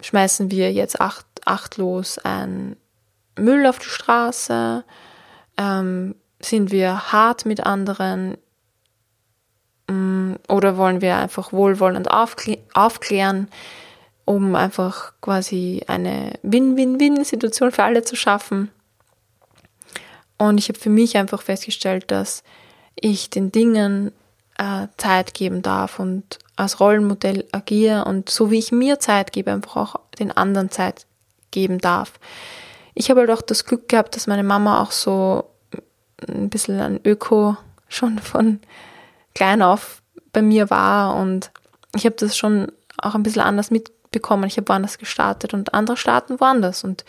Schmeißen 0.00 0.50
wir 0.50 0.72
jetzt 0.72 1.00
acht, 1.00 1.26
achtlos 1.44 2.18
ein 2.18 2.76
Müll 3.38 3.66
auf 3.66 3.78
die 3.78 3.88
Straße? 3.88 4.84
Ähm, 5.56 6.14
sind 6.40 6.70
wir 6.70 7.12
hart 7.12 7.46
mit 7.46 7.64
anderen? 7.64 8.36
Mm, 9.88 10.34
oder 10.48 10.76
wollen 10.76 11.00
wir 11.00 11.16
einfach 11.16 11.52
wohlwollend 11.52 12.10
aufklä 12.10 12.58
aufklären? 12.74 13.48
um 14.24 14.54
einfach 14.54 15.12
quasi 15.20 15.82
eine 15.86 16.32
Win-Win-Win-Situation 16.42 17.72
für 17.72 17.84
alle 17.84 18.02
zu 18.02 18.16
schaffen. 18.16 18.70
Und 20.38 20.58
ich 20.58 20.68
habe 20.68 20.78
für 20.78 20.90
mich 20.90 21.16
einfach 21.16 21.42
festgestellt, 21.42 22.10
dass 22.10 22.42
ich 22.94 23.30
den 23.30 23.52
Dingen 23.52 24.12
äh, 24.58 24.88
Zeit 24.96 25.34
geben 25.34 25.62
darf 25.62 25.98
und 25.98 26.38
als 26.56 26.80
Rollenmodell 26.80 27.46
agiere 27.52 28.04
und 28.04 28.28
so 28.28 28.50
wie 28.50 28.58
ich 28.58 28.72
mir 28.72 28.98
Zeit 29.00 29.32
gebe, 29.32 29.52
einfach 29.52 29.76
auch 29.76 30.00
den 30.18 30.30
anderen 30.30 30.70
Zeit 30.70 31.06
geben 31.50 31.78
darf. 31.78 32.12
Ich 32.94 33.10
habe 33.10 33.20
halt 33.20 33.30
auch 33.30 33.42
das 33.42 33.64
Glück 33.64 33.88
gehabt, 33.88 34.16
dass 34.16 34.26
meine 34.26 34.44
Mama 34.44 34.82
auch 34.82 34.90
so 34.90 35.44
ein 36.28 36.50
bisschen 36.50 36.80
ein 36.80 37.00
Öko 37.04 37.56
schon 37.88 38.18
von 38.18 38.60
klein 39.34 39.62
auf 39.62 40.02
bei 40.32 40.42
mir 40.42 40.70
war 40.70 41.16
und 41.16 41.50
ich 41.94 42.04
habe 42.04 42.16
das 42.16 42.36
schon 42.36 42.70
auch 42.98 43.14
ein 43.14 43.22
bisschen 43.22 43.42
anders 43.42 43.70
mit 43.70 43.90
bekommen. 44.12 44.44
Ich 44.44 44.56
habe 44.56 44.68
woanders 44.68 44.98
gestartet 44.98 45.54
und 45.54 45.74
andere 45.74 45.96
starten 45.96 46.38
woanders. 46.38 46.84
Und 46.84 47.04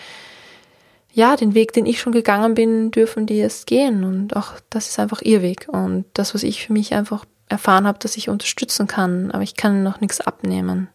ja, 1.11 1.35
den 1.35 1.53
Weg, 1.53 1.73
den 1.73 1.85
ich 1.85 1.99
schon 1.99 2.13
gegangen 2.13 2.55
bin, 2.55 2.89
dürfen 2.89 3.27
die 3.27 3.37
jetzt 3.37 3.67
gehen. 3.67 4.03
Und 4.03 4.35
auch 4.35 4.53
das 4.69 4.87
ist 4.87 4.99
einfach 4.99 5.21
ihr 5.21 5.41
Weg. 5.41 5.67
Und 5.67 6.05
das, 6.13 6.33
was 6.33 6.43
ich 6.43 6.65
für 6.65 6.73
mich 6.73 6.93
einfach 6.93 7.25
erfahren 7.53 7.87
habe, 7.87 7.99
dass 7.99 8.17
ich 8.17 8.29
unterstützen 8.29 8.87
kann, 8.87 9.31
aber 9.31 9.43
ich 9.43 9.55
kann 9.55 9.83
noch 9.83 10.01
nichts 10.01 10.19
abnehmen. 10.19 10.89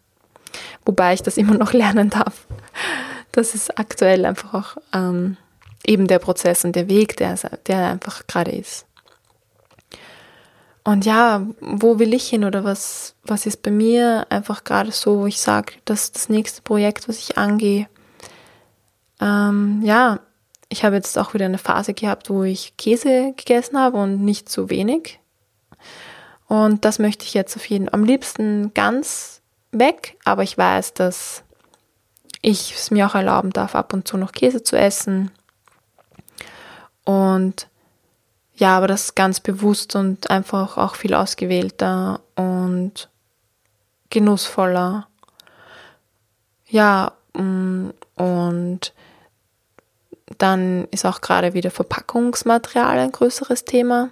Wobei 0.85 1.13
ich 1.13 1.23
das 1.23 1.37
immer 1.37 1.55
noch 1.55 1.73
lernen 1.81 2.09
darf. 2.09 2.45
Das 3.31 3.55
ist 3.55 3.79
aktuell 3.79 4.25
einfach 4.25 4.53
auch 4.53 4.81
ähm, 4.93 5.37
eben 5.85 6.07
der 6.07 6.19
Prozess 6.19 6.65
und 6.65 6.75
der 6.75 6.89
Weg, 6.89 7.17
der, 7.17 7.35
der 7.67 7.87
einfach 7.87 8.27
gerade 8.27 8.51
ist. 8.51 8.85
Und 10.83 11.05
ja, 11.05 11.45
wo 11.59 11.99
will 11.99 12.13
ich 12.13 12.29
hin 12.29 12.43
oder 12.43 12.63
was, 12.63 13.15
was 13.23 13.45
ist 13.45 13.61
bei 13.61 13.71
mir 13.71 14.25
einfach 14.29 14.63
gerade 14.63 14.91
so, 14.91 15.19
wo 15.19 15.25
ich 15.27 15.39
sage, 15.39 15.73
dass 15.85 16.11
das 16.11 16.29
nächste 16.29 16.61
Projekt, 16.61 17.07
was 17.07 17.19
ich 17.19 17.37
angehe, 17.37 17.87
ähm, 19.21 19.81
ja, 19.83 20.19
ich 20.69 20.83
habe 20.83 20.95
jetzt 20.95 21.17
auch 21.17 21.33
wieder 21.33 21.45
eine 21.45 21.57
Phase 21.57 21.93
gehabt, 21.93 22.29
wo 22.29 22.43
ich 22.43 22.77
Käse 22.77 23.33
gegessen 23.35 23.77
habe 23.77 23.97
und 23.97 24.23
nicht 24.23 24.49
zu 24.49 24.69
wenig. 24.69 25.19
Und 26.49 26.83
das 26.83 26.97
möchte 26.97 27.25
ich 27.25 27.35
jetzt 27.35 27.55
auf 27.55 27.65
jeden 27.69 27.93
am 27.93 28.03
liebsten 28.03 28.73
ganz 28.73 29.41
weg, 29.71 30.17
aber 30.25 30.41
ich 30.41 30.57
weiß, 30.57 30.95
dass 30.95 31.43
ich 32.41 32.73
es 32.73 32.89
mir 32.89 33.05
auch 33.05 33.13
erlauben 33.13 33.51
darf, 33.51 33.75
ab 33.75 33.93
und 33.93 34.07
zu 34.07 34.17
noch 34.17 34.31
Käse 34.31 34.63
zu 34.63 34.75
essen. 34.75 35.29
Und 37.05 37.67
ja, 38.55 38.75
aber 38.75 38.87
das 38.87 39.13
ganz 39.13 39.39
bewusst 39.39 39.95
und 39.95 40.31
einfach 40.31 40.77
auch 40.77 40.95
viel 40.95 41.13
ausgewählter 41.13 42.19
und 42.35 43.09
genussvoller. 44.09 45.07
Ja, 46.67 47.13
mm, 47.33 47.89
und 48.15 48.93
dann 50.39 50.87
ist 50.89 51.05
auch 51.05 51.21
gerade 51.21 51.53
wieder 51.53 51.69
Verpackungsmaterial 51.69 52.97
ein 52.97 53.11
größeres 53.11 53.65
Thema. 53.65 54.09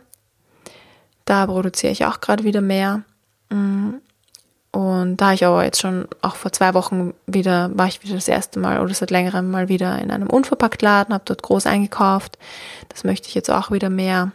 Da 1.28 1.46
produziere 1.46 1.92
ich 1.92 2.06
auch 2.06 2.22
gerade 2.22 2.46
wieder 2.46 2.62
mehr. 2.62 3.04
Mm, 3.50 3.96
und 4.72 5.18
da 5.18 5.34
ich 5.34 5.46
aber 5.46 5.66
jetzt 5.66 5.82
schon 5.82 6.08
auch 6.22 6.38
vor 6.38 6.54
zwei 6.54 6.74
Wochen 6.74 7.14
wieder, 7.26 7.70
war 7.78 7.88
ich 7.88 8.02
wieder 8.02 8.16
das 8.16 8.30
erste 8.30 8.60
Mal 8.60 8.80
oder 8.80 8.94
seit 8.94 9.12
längerem 9.12 9.52
mal 9.52 9.68
wieder 9.68 10.00
in 10.00 10.10
einem 10.10 10.30
Unverpacktladen, 10.30 11.14
habe 11.14 11.26
dort 11.26 11.44
groß 11.44 11.66
eingekauft. 11.66 12.38
Das 12.88 13.04
möchte 13.04 13.28
ich 13.28 13.36
jetzt 13.36 13.52
auch 13.52 13.72
wieder 13.72 13.90
mehr, 13.90 14.32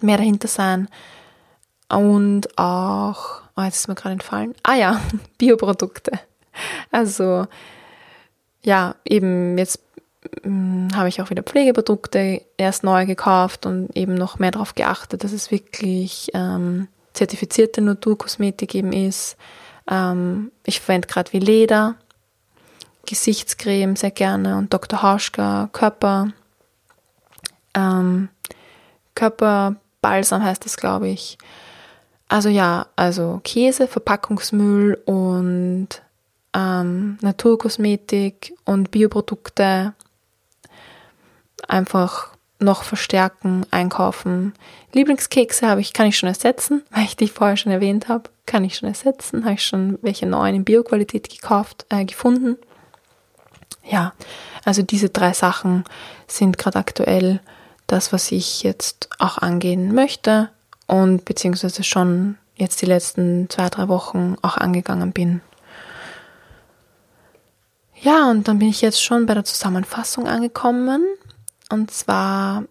mehr 0.00 0.16
dahinter 0.16 0.48
sein. 0.48 0.88
Und 1.90 2.58
auch, 2.58 3.42
oh, 3.54 3.62
jetzt 3.62 3.80
ist 3.80 3.88
mir 3.88 3.94
gerade 3.94 4.14
entfallen. 4.14 4.54
Ah 4.62 4.74
ja, 4.74 4.98
Bioprodukte. 5.38 6.12
Also, 6.90 7.46
ja, 8.64 8.94
eben 9.04 9.58
jetzt 9.58 9.80
habe 10.44 11.08
ich 11.08 11.22
auch 11.22 11.30
wieder 11.30 11.42
Pflegeprodukte 11.42 12.42
erst 12.56 12.82
neu 12.82 13.06
gekauft 13.06 13.66
und 13.66 13.96
eben 13.96 14.14
noch 14.14 14.38
mehr 14.38 14.50
darauf 14.50 14.74
geachtet, 14.74 15.22
dass 15.22 15.32
es 15.32 15.50
wirklich 15.50 16.30
ähm, 16.34 16.88
zertifizierte 17.12 17.80
Naturkosmetik 17.80 18.74
eben 18.74 18.92
ist. 18.92 19.36
Ähm, 19.88 20.50
ich 20.64 20.80
verwende 20.80 21.08
gerade 21.08 21.32
wie 21.32 21.38
Leder, 21.38 21.94
Gesichtscreme 23.06 23.96
sehr 23.96 24.10
gerne 24.10 24.56
und 24.56 24.72
Dr. 24.72 25.02
Hauschka 25.02 25.68
Körper, 25.72 26.32
ähm, 27.74 28.28
Körperbalsam 29.14 30.42
heißt 30.42 30.64
das, 30.64 30.76
glaube 30.76 31.08
ich. 31.08 31.38
Also 32.28 32.48
ja, 32.48 32.86
also 32.96 33.40
Käse, 33.44 33.86
Verpackungsmüll 33.86 34.94
und 35.04 35.88
ähm, 36.54 37.18
Naturkosmetik 37.20 38.54
und 38.64 38.90
Bioprodukte 38.90 39.94
einfach 41.68 42.32
noch 42.62 42.84
verstärken, 42.84 43.66
einkaufen. 43.70 44.54
Lieblingskekse 44.92 45.66
habe 45.68 45.80
ich, 45.80 45.92
kann 45.92 46.06
ich 46.06 46.16
schon 46.16 46.28
ersetzen, 46.28 46.82
weil 46.90 47.04
ich 47.04 47.16
die 47.16 47.28
vorher 47.28 47.56
schon 47.56 47.72
erwähnt 47.72 48.08
habe. 48.08 48.30
Kann 48.46 48.64
ich 48.64 48.76
schon 48.76 48.88
ersetzen, 48.88 49.44
habe 49.44 49.54
ich 49.54 49.64
schon 49.64 49.98
welche 50.02 50.26
neuen 50.26 50.54
in 50.54 50.64
Bioqualität 50.64 51.28
gekauft, 51.28 51.86
äh, 51.90 52.04
gefunden. 52.04 52.56
Ja, 53.84 54.12
also 54.64 54.82
diese 54.82 55.08
drei 55.08 55.32
Sachen 55.32 55.84
sind 56.28 56.56
gerade 56.56 56.78
aktuell 56.78 57.40
das, 57.86 58.12
was 58.12 58.30
ich 58.30 58.62
jetzt 58.62 59.08
auch 59.18 59.38
angehen 59.38 59.94
möchte 59.94 60.50
und 60.86 61.24
beziehungsweise 61.24 61.82
schon 61.82 62.38
jetzt 62.54 62.80
die 62.80 62.86
letzten 62.86 63.50
zwei, 63.50 63.68
drei 63.68 63.88
Wochen 63.88 64.36
auch 64.42 64.56
angegangen 64.56 65.12
bin. 65.12 65.40
Ja, 68.00 68.30
und 68.30 68.48
dann 68.48 68.58
bin 68.58 68.68
ich 68.68 68.82
jetzt 68.82 69.02
schon 69.02 69.26
bei 69.26 69.34
der 69.34 69.44
Zusammenfassung 69.44 70.26
angekommen 70.26 71.04
und 71.72 71.90
zwar, 71.90 72.64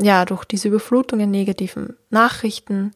ja, 0.00 0.24
durch 0.24 0.44
diese 0.44 0.68
Überflutung 0.68 1.20
in 1.20 1.30
negativen 1.30 1.96
Nachrichten 2.10 2.92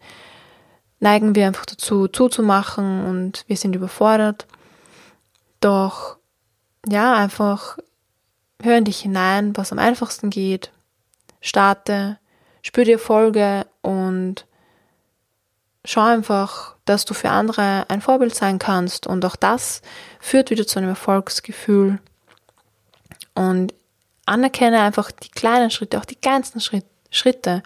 neigen 1.01 1.35
wir 1.35 1.47
einfach 1.47 1.66
dazu, 1.66 2.07
zuzumachen 2.09 3.05
und 3.05 3.44
wir 3.49 3.57
sind 3.57 3.75
überfordert. 3.75 4.47
Doch 5.61 6.16
ja, 6.87 7.14
einfach 7.14 7.79
hör 8.62 8.79
in 8.79 8.85
dich 8.85 9.01
hinein, 9.01 9.57
was 9.57 9.73
am 9.73 9.79
einfachsten 9.79 10.31
geht. 10.31 10.71
Starte, 11.40 12.18
spür 12.62 12.85
die 12.85 12.92
Erfolge 12.92 13.66
und 13.83 14.47
schau 15.85 16.03
einfach, 16.03 16.77
dass 16.85 17.05
du 17.05 17.14
für 17.14 17.31
andere 17.31 17.87
ein 17.88 18.01
Vorbild 18.01 18.35
sein 18.35 18.59
kannst. 18.61 19.07
Und 19.07 19.25
auch 19.25 19.37
das 19.37 19.83
führt 20.21 20.51
wieder 20.51 20.66
zu 20.66 20.79
einem 20.79 20.88
Erfolgsgefühl. 20.90 21.99
Und 23.35 23.75
anerkenne 24.28 24.80
einfach 24.80 25.10
die 25.10 25.30
kleinen 25.30 25.70
Schritte, 25.70 25.98
auch 25.98 26.04
die 26.04 26.16
kleinsten 26.16 26.60
Schritte 27.10 27.62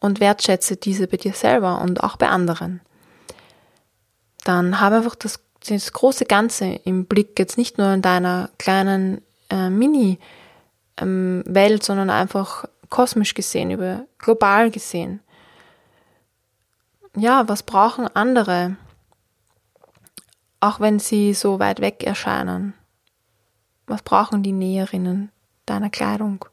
und 0.00 0.20
wertschätze 0.20 0.76
diese 0.76 1.06
bei 1.06 1.16
dir 1.16 1.32
selber 1.32 1.80
und 1.80 2.02
auch 2.02 2.16
bei 2.16 2.28
anderen. 2.28 2.80
Dann 4.44 4.80
habe 4.80 4.96
einfach 4.96 5.14
das, 5.14 5.40
das 5.68 5.92
große 5.92 6.24
Ganze 6.24 6.66
im 6.84 7.06
Blick, 7.06 7.38
jetzt 7.38 7.56
nicht 7.56 7.78
nur 7.78 7.92
in 7.92 8.02
deiner 8.02 8.50
kleinen 8.58 9.22
äh, 9.50 9.70
Mini-Welt, 9.70 10.20
ähm, 11.00 11.80
sondern 11.80 12.10
einfach 12.10 12.64
kosmisch 12.90 13.34
gesehen, 13.34 13.70
über 13.70 14.04
global 14.18 14.70
gesehen. 14.70 15.20
Ja, 17.16 17.48
was 17.48 17.62
brauchen 17.62 18.08
andere, 18.14 18.76
auch 20.60 20.80
wenn 20.80 20.98
sie 20.98 21.34
so 21.34 21.58
weit 21.58 21.80
weg 21.80 22.04
erscheinen? 22.04 22.74
Was 23.86 24.02
brauchen 24.02 24.42
die 24.42 24.52
Näherinnen 24.52 25.31
deiner 25.66 25.90
Kleidung? 25.90 26.44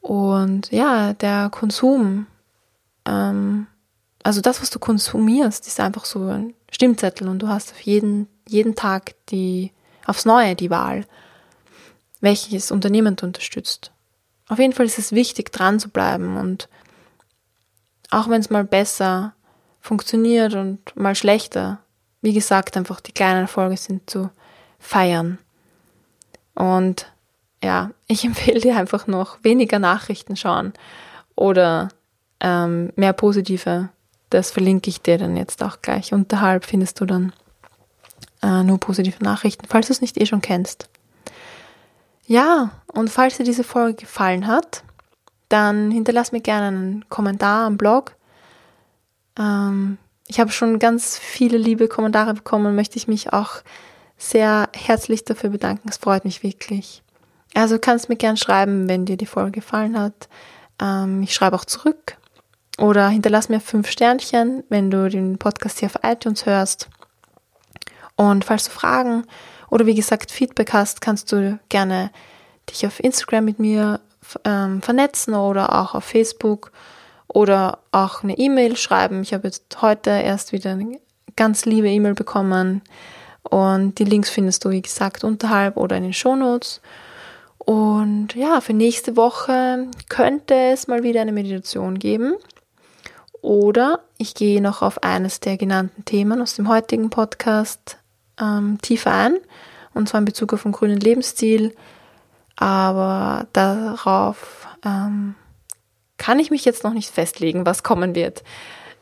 Und 0.00 0.70
ja, 0.72 1.12
der 1.12 1.48
Konsum, 1.50 2.26
ähm, 3.06 3.66
also 4.22 4.40
das, 4.40 4.60
was 4.60 4.70
du 4.70 4.78
konsumierst, 4.78 5.66
ist 5.66 5.80
einfach 5.80 6.04
so 6.04 6.26
ein 6.26 6.54
Stimmzettel 6.70 7.28
und 7.28 7.38
du 7.38 7.48
hast 7.48 7.72
auf 7.72 7.80
jeden, 7.80 8.28
jeden 8.48 8.74
Tag 8.74 9.14
die, 9.28 9.72
aufs 10.04 10.24
Neue 10.24 10.56
die 10.56 10.70
Wahl, 10.70 11.06
welches 12.20 12.70
Unternehmen 12.70 13.16
du 13.16 13.26
unterstützt. 13.26 13.92
Auf 14.48 14.58
jeden 14.58 14.72
Fall 14.72 14.86
ist 14.86 14.98
es 14.98 15.12
wichtig, 15.12 15.52
dran 15.52 15.78
zu 15.78 15.88
bleiben 15.88 16.36
und 16.36 16.68
auch 18.10 18.28
wenn 18.28 18.40
es 18.40 18.50
mal 18.50 18.64
besser 18.64 19.34
funktioniert 19.80 20.54
und 20.54 20.94
mal 20.96 21.14
schlechter, 21.14 21.78
wie 22.20 22.32
gesagt, 22.32 22.76
einfach 22.76 23.00
die 23.00 23.12
kleinen 23.12 23.42
Erfolge 23.42 23.76
sind 23.76 24.08
zu 24.10 24.30
feiern. 24.78 25.38
Und 26.54 27.11
ja, 27.62 27.90
ich 28.06 28.24
empfehle 28.26 28.60
dir 28.60 28.76
einfach 28.76 29.06
noch 29.06 29.42
weniger 29.42 29.78
Nachrichten 29.78 30.36
schauen 30.36 30.72
oder 31.34 31.88
ähm, 32.40 32.92
mehr 32.96 33.12
positive. 33.12 33.88
Das 34.30 34.50
verlinke 34.50 34.88
ich 34.88 35.02
dir 35.02 35.18
dann 35.18 35.36
jetzt 35.36 35.62
auch 35.62 35.82
gleich. 35.82 36.12
Unterhalb 36.12 36.64
findest 36.64 37.00
du 37.00 37.06
dann 37.06 37.32
äh, 38.42 38.62
nur 38.62 38.78
positive 38.78 39.22
Nachrichten, 39.22 39.66
falls 39.68 39.86
du 39.88 39.92
es 39.92 40.00
nicht 40.00 40.20
eh 40.20 40.26
schon 40.26 40.40
kennst. 40.40 40.88
Ja, 42.26 42.70
und 42.86 43.10
falls 43.10 43.36
dir 43.36 43.44
diese 43.44 43.64
Folge 43.64 44.02
gefallen 44.02 44.46
hat, 44.46 44.84
dann 45.48 45.90
hinterlass 45.90 46.32
mir 46.32 46.40
gerne 46.40 46.68
einen 46.68 47.08
Kommentar 47.08 47.66
am 47.66 47.76
Blog. 47.76 48.16
Ähm, 49.38 49.98
ich 50.26 50.40
habe 50.40 50.50
schon 50.50 50.78
ganz 50.78 51.18
viele 51.18 51.58
liebe 51.58 51.88
Kommentare 51.88 52.32
bekommen 52.34 52.66
und 52.66 52.74
möchte 52.74 52.96
ich 52.96 53.06
mich 53.06 53.32
auch 53.32 53.56
sehr 54.16 54.68
herzlich 54.72 55.24
dafür 55.24 55.50
bedanken. 55.50 55.88
Es 55.88 55.98
freut 55.98 56.24
mich 56.24 56.42
wirklich. 56.42 57.02
Also 57.54 57.78
kannst 57.78 58.08
mir 58.08 58.16
gern 58.16 58.36
schreiben, 58.36 58.88
wenn 58.88 59.04
dir 59.04 59.16
die 59.16 59.26
Folge 59.26 59.52
gefallen 59.52 59.98
hat. 59.98 60.28
Ähm, 60.80 61.22
ich 61.22 61.34
schreibe 61.34 61.56
auch 61.56 61.64
zurück. 61.64 62.16
Oder 62.78 63.08
hinterlass 63.08 63.48
mir 63.48 63.60
fünf 63.60 63.90
Sternchen, 63.90 64.64
wenn 64.68 64.90
du 64.90 65.08
den 65.08 65.38
Podcast 65.38 65.80
hier 65.80 65.86
auf 65.86 66.02
iTunes 66.02 66.46
hörst. 66.46 66.88
Und 68.16 68.44
falls 68.44 68.64
du 68.64 68.70
Fragen 68.70 69.24
oder 69.70 69.86
wie 69.86 69.94
gesagt 69.94 70.30
Feedback 70.30 70.72
hast, 70.72 71.00
kannst 71.00 71.30
du 71.32 71.58
gerne 71.68 72.10
dich 72.70 72.86
auf 72.86 73.00
Instagram 73.00 73.44
mit 73.44 73.58
mir 73.58 74.00
ähm, 74.44 74.80
vernetzen 74.80 75.34
oder 75.34 75.78
auch 75.78 75.94
auf 75.94 76.04
Facebook 76.04 76.72
oder 77.28 77.78
auch 77.90 78.22
eine 78.22 78.38
E-Mail 78.38 78.76
schreiben. 78.76 79.22
Ich 79.22 79.34
habe 79.34 79.48
jetzt 79.48 79.82
heute 79.82 80.10
erst 80.10 80.52
wieder 80.52 80.70
eine 80.70 80.98
ganz 81.36 81.64
liebe 81.64 81.88
E-Mail 81.88 82.14
bekommen 82.14 82.82
und 83.42 83.98
die 83.98 84.04
Links 84.04 84.30
findest 84.30 84.64
du, 84.64 84.70
wie 84.70 84.82
gesagt, 84.82 85.24
unterhalb 85.24 85.76
oder 85.76 85.96
in 85.96 86.04
den 86.04 86.12
Shownotes. 86.12 86.80
Notes. 86.80 86.80
Und 87.64 88.34
ja, 88.34 88.60
für 88.60 88.72
nächste 88.72 89.16
Woche 89.16 89.86
könnte 90.08 90.54
es 90.54 90.88
mal 90.88 91.04
wieder 91.04 91.20
eine 91.20 91.30
Meditation 91.30 91.98
geben. 91.98 92.34
Oder 93.40 94.00
ich 94.18 94.34
gehe 94.34 94.60
noch 94.60 94.82
auf 94.82 95.04
eines 95.04 95.38
der 95.38 95.56
genannten 95.56 96.04
Themen 96.04 96.42
aus 96.42 96.56
dem 96.56 96.68
heutigen 96.68 97.08
Podcast 97.10 97.98
ähm, 98.40 98.78
tiefer 98.82 99.12
ein. 99.12 99.36
Und 99.94 100.08
zwar 100.08 100.18
in 100.18 100.24
Bezug 100.24 100.52
auf 100.52 100.64
den 100.64 100.72
grünen 100.72 100.98
Lebensstil. 100.98 101.74
Aber 102.56 103.46
darauf 103.52 104.66
ähm, 104.84 105.36
kann 106.18 106.40
ich 106.40 106.50
mich 106.50 106.64
jetzt 106.64 106.82
noch 106.82 106.94
nicht 106.94 107.10
festlegen, 107.10 107.64
was 107.64 107.84
kommen 107.84 108.16
wird. 108.16 108.42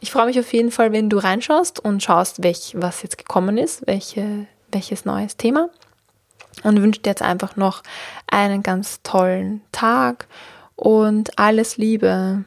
Ich 0.01 0.11
freue 0.11 0.27
mich 0.27 0.39
auf 0.39 0.53
jeden 0.53 0.71
Fall, 0.71 0.93
wenn 0.93 1.09
du 1.09 1.17
reinschaust 1.17 1.81
und 1.81 2.03
schaust, 2.03 2.43
welch, 2.43 2.75
was 2.77 3.03
jetzt 3.03 3.17
gekommen 3.17 3.57
ist, 3.57 3.87
welche, 3.87 4.47
welches 4.71 5.07
neues 5.07 5.39
Thema 5.39 5.71
und 6.63 6.83
wünsche 6.83 7.01
dir 7.01 7.11
jetzt 7.11 7.23
einfach 7.23 7.57
noch 7.57 7.83
einen 8.27 8.63
ganz 8.63 9.03
tollen 9.03 9.63
Tag 9.73 10.27
und 10.77 11.39
alles 11.39 11.77
Liebe. 11.77 12.45